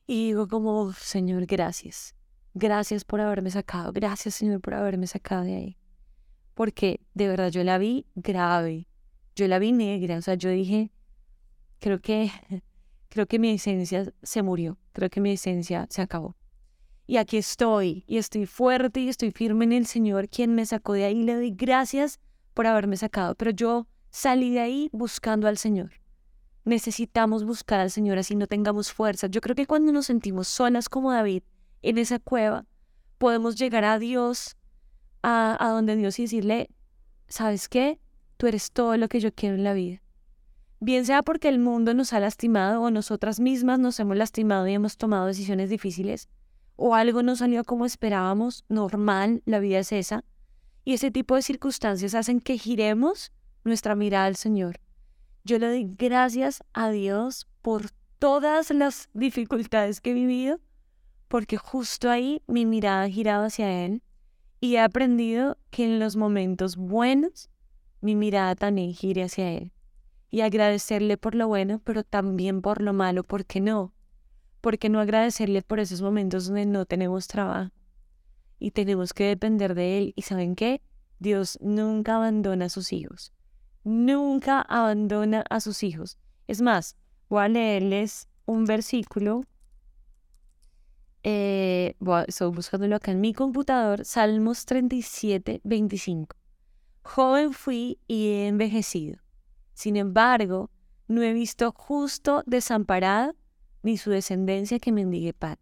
y 0.06 0.27
digo 0.27 0.47
como, 0.47 0.93
Señor, 0.93 1.45
gracias. 1.45 2.15
Gracias 2.53 3.03
por 3.03 3.21
haberme 3.21 3.51
sacado. 3.51 3.91
Gracias, 3.91 4.36
Señor, 4.36 4.62
por 4.62 4.73
haberme 4.73 5.06
sacado 5.06 5.43
de 5.43 5.56
ahí. 5.56 5.77
Porque 6.53 7.01
de 7.13 7.27
verdad 7.27 7.49
yo 7.49 7.63
la 7.63 7.77
vi 7.77 8.08
grave. 8.15 8.88
Yo 9.36 9.47
la 9.47 9.60
vi 9.60 9.73
negra. 9.73 10.17
O 10.17 10.21
sea, 10.21 10.36
yo 10.36 10.49
dije, 10.49 10.91
creo 11.80 11.99
que, 11.99 12.32
creo 13.10 13.27
que 13.27 13.38
mi 13.38 13.51
esencia 13.51 14.13
se 14.23 14.41
murió. 14.43 14.77
Creo 14.93 15.10
que 15.10 15.19
mi 15.19 15.32
esencia 15.32 15.88
se 15.89 16.01
acabó 16.01 16.37
y 17.08 17.15
aquí 17.17 17.38
estoy, 17.38 18.04
y 18.06 18.17
estoy 18.17 18.46
fuerte 18.46 19.00
y 19.00 19.08
estoy 19.08 19.32
firme 19.32 19.63
en 19.63 19.72
el 19.72 19.86
Señor, 19.86 20.28
quien 20.28 20.54
me 20.54 20.65
sacó 20.65 20.91
de 20.91 21.06
ahí. 21.06 21.24
Le 21.24 21.36
doy 21.36 21.52
gracias 21.52 22.20
por 22.54 22.67
haberme 22.67 22.98
sacado, 22.98 23.34
pero 23.36 23.52
yo 23.52 23.88
salí 24.10 24.52
de 24.52 24.60
ahí 24.60 24.89
buscando 24.91 25.48
al 25.48 25.58
Señor. 25.58 25.91
Necesitamos 26.65 27.46
buscar 27.46 27.80
al 27.80 27.91
Señor 27.91 28.17
así 28.17 28.36
no 28.36 28.46
tengamos 28.46 28.91
fuerza. 28.91 29.28
Yo 29.28 29.39
creo 29.39 29.56
que 29.56 29.65
cuando 29.65 29.93
nos 29.93 30.08
sentimos 30.08 30.50
solas 30.50 30.89
como 30.89 31.13
David 31.13 31.43
en 31.82 31.98
esa 31.98 32.20
cueva, 32.20 32.65
podemos 33.17 33.56
llegar 33.56 33.86
a 33.86 34.00
Dios, 34.00 34.58
a, 35.24 35.56
a 35.65 35.70
donde 35.70 35.96
Dios 35.96 36.20
y 36.20 36.24
decirle, 36.24 36.70
¿sabes 37.30 37.70
qué? 37.70 38.02
Tú 38.36 38.48
eres 38.48 38.72
todo 38.72 38.98
lo 38.98 39.08
que 39.08 39.22
yo 39.22 39.34
quiero 39.34 39.56
en 39.56 39.63
la 39.63 39.74
vida. 39.74 40.02
Bien 40.82 41.06
sea 41.06 41.24
porque 41.24 41.48
el 41.48 41.58
mundo 41.58 41.93
nos 41.93 42.12
ha 42.12 42.20
lastimado 42.20 42.82
o 42.82 42.91
nosotras 42.91 43.39
mismas 43.39 43.80
nos 43.80 43.98
hemos 44.02 44.17
lastimado 44.17 44.67
y 44.67 44.74
hemos 44.74 44.98
tomado 44.98 45.26
decisiones 45.26 45.70
difíciles, 45.70 46.28
o 46.78 46.96
algo 46.96 47.24
no 47.24 47.36
salió 47.36 47.66
como 47.66 47.86
esperábamos, 47.86 48.63
normal, 48.70 49.42
la 49.46 49.60
vida 49.60 49.80
es 49.80 49.92
esa, 49.92 50.24
y 50.86 50.94
ese 50.94 51.12
tipo 51.12 51.36
de 51.36 51.42
circunstancias 51.42 52.16
hacen 52.16 52.40
que 52.40 52.58
giremos 52.58 53.34
nuestra 53.66 53.96
mirada 53.96 54.28
al 54.28 54.38
Señor. 54.38 54.80
Yo 55.44 55.60
le 55.60 55.68
doy 55.68 55.96
gracias 55.98 56.63
a 56.74 56.90
Dios 56.90 57.48
por 57.62 57.90
todas 58.20 58.72
las 58.72 59.10
dificultades 59.13 60.00
que 60.00 60.12
he 60.12 60.13
vivido, 60.13 60.60
porque 61.28 61.58
justo 61.58 62.10
ahí 62.10 62.42
mi 62.48 62.66
mirada 62.66 63.04
ha 63.04 63.10
girado 63.10 63.46
hacia 63.46 63.86
Él 63.86 64.02
y 64.62 64.76
he 64.76 64.80
aprendido 64.80 65.58
que 65.72 65.86
en 65.86 66.00
los 66.00 66.16
momentos 66.16 66.78
buenos 66.78 67.50
mi 68.00 68.16
mirada 68.16 68.56
también 68.56 68.94
gire 68.94 69.24
hacia 69.24 69.52
Él 69.52 69.74
y 70.30 70.42
agradecerle 70.42 71.18
por 71.18 71.36
lo 71.36 71.48
bueno, 71.48 71.82
pero 71.84 72.04
también 72.04 72.62
por 72.62 72.82
lo 72.82 72.94
malo, 72.94 73.24
¿por 73.24 73.46
qué 73.46 73.60
no? 73.60 73.94
¿Por 74.67 74.80
qué 74.80 74.89
no 74.89 74.99
agradecerle 74.99 75.62
por 75.62 75.80
esos 75.80 76.01
momentos 76.01 76.47
donde 76.47 76.65
no 76.65 76.86
tenemos 76.86 77.30
trabajo 77.30 77.71
y 78.60 78.71
tenemos 78.71 79.13
que 79.13 79.23
depender 79.23 79.75
de 79.75 79.97
Él? 79.97 80.13
¿Y 80.17 80.23
saben 80.23 80.58
qué? 80.58 80.82
Dios 81.19 81.58
nunca 81.62 82.17
abandona 82.17 82.65
a 82.65 82.69
sus 82.69 82.91
hijos. 82.91 83.32
Nunca 83.86 84.60
abandona 84.60 85.45
a 85.49 85.62
sus 85.62 85.84
hijos. 85.84 86.17
Es 86.47 86.62
más, 86.62 86.97
voy 87.30 87.45
a 87.45 87.47
leerles 87.47 88.27
un 88.45 88.65
versículo. 88.65 89.45
Eh, 91.23 91.95
estoy 92.27 92.51
buscándolo 92.51 92.97
acá 92.97 93.12
en 93.12 93.21
mi 93.21 93.34
computador. 93.34 94.03
Salmos 94.03 94.65
37, 94.65 95.62
25. 95.63 96.36
Joven 97.03 97.53
fui 97.53 98.01
y 98.06 98.32
he 98.32 98.47
envejecido. 98.49 99.17
Sin 99.73 99.95
embargo, 99.95 100.69
no 101.08 101.21
he 101.21 101.32
visto 101.32 101.71
justo 101.71 102.43
desamparado 102.45 103.34
ni 103.84 103.98
su 103.98 104.10
descendencia 104.10 104.80
que 104.80 104.92
mendigue 104.92 105.34
pan. 105.34 105.58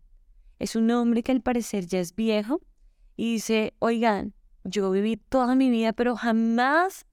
Es 0.59 0.75
un 0.75 0.89
hombre 0.91 1.23
que 1.23 1.31
al 1.31 1.41
parecer 1.41 1.85
ya 1.85 1.99
es 1.99 2.15
viejo 2.15 2.61
y 3.15 3.33
dice, 3.33 3.73
oigan, 3.79 4.33
yo 4.63 4.89
viví 4.91 5.17
toda 5.17 5.55
mi 5.55 5.69
vida, 5.69 5.93
pero 5.93 6.15
jamás 6.15 7.05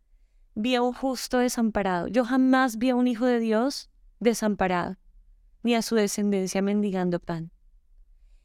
vi 0.54 0.74
a 0.74 0.82
un 0.82 0.92
justo 0.92 1.38
desamparado. 1.38 2.08
Yo 2.08 2.24
jamás 2.24 2.78
vi 2.78 2.90
a 2.90 2.96
un 2.96 3.08
hijo 3.08 3.26
de 3.26 3.38
Dios 3.38 3.90
desamparado, 4.20 4.96
ni 5.62 5.74
a 5.74 5.82
su 5.82 5.94
descendencia 5.94 6.62
mendigando 6.62 7.20
pan. 7.20 7.50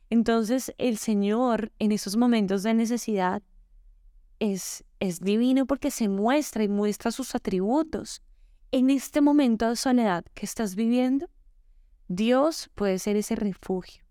Entonces 0.10 0.74
el 0.78 0.98
Señor 0.98 1.72
en 1.80 1.92
esos 1.92 2.16
momentos 2.16 2.64
de 2.64 2.74
necesidad 2.74 3.44
es, 4.40 4.84
es 5.00 5.20
divino 5.20 5.66
porque 5.66 5.92
se 5.92 6.08
muestra 6.08 6.64
y 6.64 6.68
muestra 6.68 7.12
sus 7.12 7.36
atributos. 7.36 8.22
En 8.72 8.90
este 8.90 9.22
momento 9.22 9.70
de 9.70 9.76
soledad 9.76 10.26
que 10.34 10.46
estás 10.46 10.76
viviendo, 10.76 11.30
Dios 12.08 12.70
puede 12.74 13.00
ser 13.00 13.18
ese 13.18 13.36
refugio. 13.36 14.04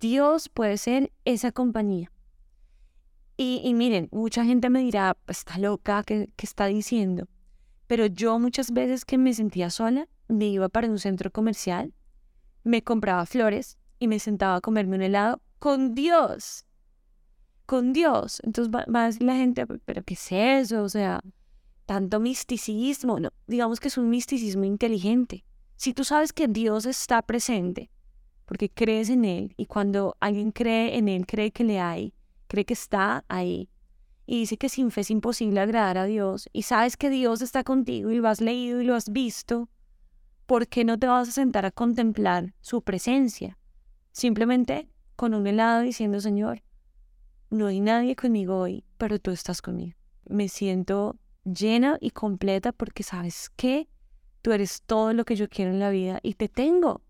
Dios 0.00 0.48
puede 0.50 0.76
ser 0.76 1.12
esa 1.24 1.50
compañía. 1.50 2.12
Y, 3.38 3.74
miren, 3.74 4.08
mucha 4.12 4.44
gente 4.44 4.70
me 4.70 4.80
dirá, 4.80 5.16
está 5.26 5.58
loca, 5.58 6.02
¿qué, 6.04 6.30
está 6.38 6.66
diciendo? 6.66 7.28
Pero 7.86 8.06
yo 8.06 8.38
muchas 8.38 8.70
veces 8.70 9.04
que 9.04 9.18
me 9.18 9.34
sentía 9.34 9.68
sola, 9.68 10.08
me 10.28 10.46
iba 10.46 10.70
para 10.70 10.88
un 10.88 10.98
centro 10.98 11.30
comercial, 11.30 11.92
me 12.64 12.82
compraba 12.82 13.26
flores 13.26 13.78
y 13.98 14.08
me 14.08 14.18
sentaba 14.18 14.56
a 14.56 14.60
comerme 14.60 14.96
un 14.96 15.02
helado 15.02 15.42
con 15.58 15.94
Dios. 15.94 16.64
Con 17.66 17.92
Dios. 17.92 18.40
Entonces 18.42 18.74
va, 18.74 18.86
va 18.92 19.04
a 19.04 19.06
decir 19.06 19.22
la 19.22 19.36
gente, 19.36 19.66
pero 19.66 20.02
¿qué 20.02 20.14
es 20.14 20.32
eso? 20.32 20.82
O 20.82 20.88
sea, 20.88 21.20
tanto 21.84 22.20
misticismo. 22.20 23.20
No, 23.20 23.30
digamos 23.46 23.80
que 23.80 23.88
es 23.88 23.98
un 23.98 24.08
misticismo 24.08 24.64
inteligente. 24.64 25.44
Si 25.76 25.92
tú 25.92 26.04
sabes 26.04 26.32
que 26.32 26.48
Dios 26.48 26.86
está 26.86 27.22
presente, 27.22 27.90
porque 28.46 28.70
crees 28.70 29.10
en 29.10 29.24
Él, 29.24 29.54
y 29.56 29.66
cuando 29.66 30.16
alguien 30.20 30.52
cree 30.52 30.96
en 30.96 31.08
Él, 31.08 31.26
cree 31.26 31.52
que 31.52 31.64
le 31.64 31.80
hay, 31.80 32.14
cree 32.46 32.64
que 32.64 32.74
está 32.74 33.24
ahí 33.28 33.68
y 34.26 34.40
dice 34.40 34.56
que 34.56 34.68
sin 34.68 34.90
fe 34.90 35.02
es 35.02 35.10
imposible 35.10 35.60
agradar 35.60 35.98
a 35.98 36.04
Dios 36.04 36.48
y 36.52 36.62
sabes 36.62 36.96
que 36.96 37.10
Dios 37.10 37.42
está 37.42 37.62
contigo 37.62 38.10
y 38.10 38.16
lo 38.16 38.28
has 38.28 38.40
leído 38.40 38.80
y 38.80 38.84
lo 38.84 38.94
has 38.94 39.10
visto, 39.10 39.68
¿por 40.46 40.66
qué 40.66 40.84
no 40.84 40.98
te 40.98 41.06
vas 41.06 41.28
a 41.28 41.32
sentar 41.32 41.64
a 41.64 41.70
contemplar 41.70 42.54
su 42.60 42.82
presencia? 42.82 43.58
Simplemente 44.12 44.88
con 45.14 45.32
un 45.34 45.46
helado 45.46 45.82
diciendo, 45.82 46.20
Señor, 46.20 46.62
no 47.50 47.66
hay 47.66 47.80
nadie 47.80 48.16
conmigo 48.16 48.58
hoy, 48.58 48.84
pero 48.98 49.18
tú 49.20 49.30
estás 49.30 49.62
conmigo. 49.62 49.96
Me 50.28 50.48
siento 50.48 51.16
llena 51.44 51.96
y 52.00 52.10
completa 52.10 52.72
porque 52.72 53.04
sabes 53.04 53.50
que 53.50 53.88
tú 54.46 54.52
eres 54.52 54.82
todo 54.82 55.12
lo 55.12 55.24
que 55.24 55.34
yo 55.34 55.48
quiero 55.48 55.72
en 55.72 55.80
la 55.80 55.90
vida 55.90 56.20
y 56.22 56.34
te 56.34 56.48
tengo 56.48 57.02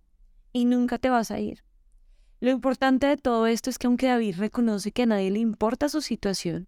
y 0.55 0.65
nunca 0.65 0.97
te 0.97 1.11
vas 1.11 1.31
a 1.31 1.39
ir. 1.39 1.63
Lo 2.41 2.51
importante 2.51 3.07
de 3.09 3.19
todo 3.19 3.47
esto 3.47 3.69
es 3.69 3.77
que 3.77 3.89
aunque 3.89 4.07
David 4.07 4.37
reconoce 4.39 4.91
que 4.91 5.03
a 5.03 5.07
nadie 5.07 5.31
le 5.31 5.41
importa 5.41 5.91
su 5.91 6.01
situación, 6.01 6.67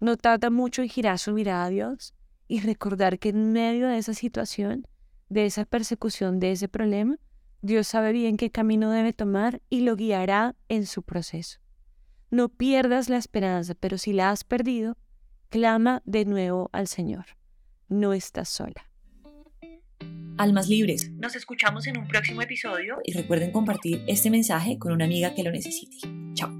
no 0.00 0.16
tarda 0.16 0.48
mucho 0.48 0.80
en 0.80 0.88
girar 0.88 1.18
su 1.18 1.34
mirada 1.34 1.66
a 1.66 1.68
Dios 1.68 2.14
y 2.48 2.60
recordar 2.60 3.18
que 3.18 3.28
en 3.28 3.52
medio 3.52 3.88
de 3.88 3.98
esa 3.98 4.14
situación, 4.14 4.86
de 5.28 5.44
esa 5.44 5.66
persecución, 5.66 6.40
de 6.40 6.52
ese 6.52 6.66
problema, 6.66 7.18
Dios 7.60 7.86
sabe 7.86 8.12
bien 8.12 8.38
qué 8.38 8.50
camino 8.50 8.90
debe 8.90 9.12
tomar 9.12 9.60
y 9.68 9.80
lo 9.82 9.96
guiará 9.96 10.56
en 10.70 10.86
su 10.86 11.02
proceso. 11.02 11.58
No 12.30 12.48
pierdas 12.48 13.10
la 13.10 13.18
esperanza, 13.18 13.74
pero 13.74 13.98
si 13.98 14.14
la 14.14 14.30
has 14.30 14.44
perdido, 14.44 14.96
clama 15.50 16.00
de 16.06 16.24
nuevo 16.24 16.70
al 16.72 16.86
Señor. 16.86 17.26
No 17.90 18.14
estás 18.14 18.48
sola 18.48 18.86
Almas 20.38 20.68
Libres. 20.68 21.10
Nos 21.12 21.36
escuchamos 21.36 21.86
en 21.86 21.98
un 21.98 22.06
próximo 22.08 22.42
episodio 22.42 22.98
y 23.04 23.12
recuerden 23.12 23.52
compartir 23.52 24.02
este 24.06 24.30
mensaje 24.30 24.78
con 24.78 24.92
una 24.92 25.04
amiga 25.04 25.34
que 25.34 25.42
lo 25.42 25.50
necesite. 25.50 25.96
Chao. 26.34 26.50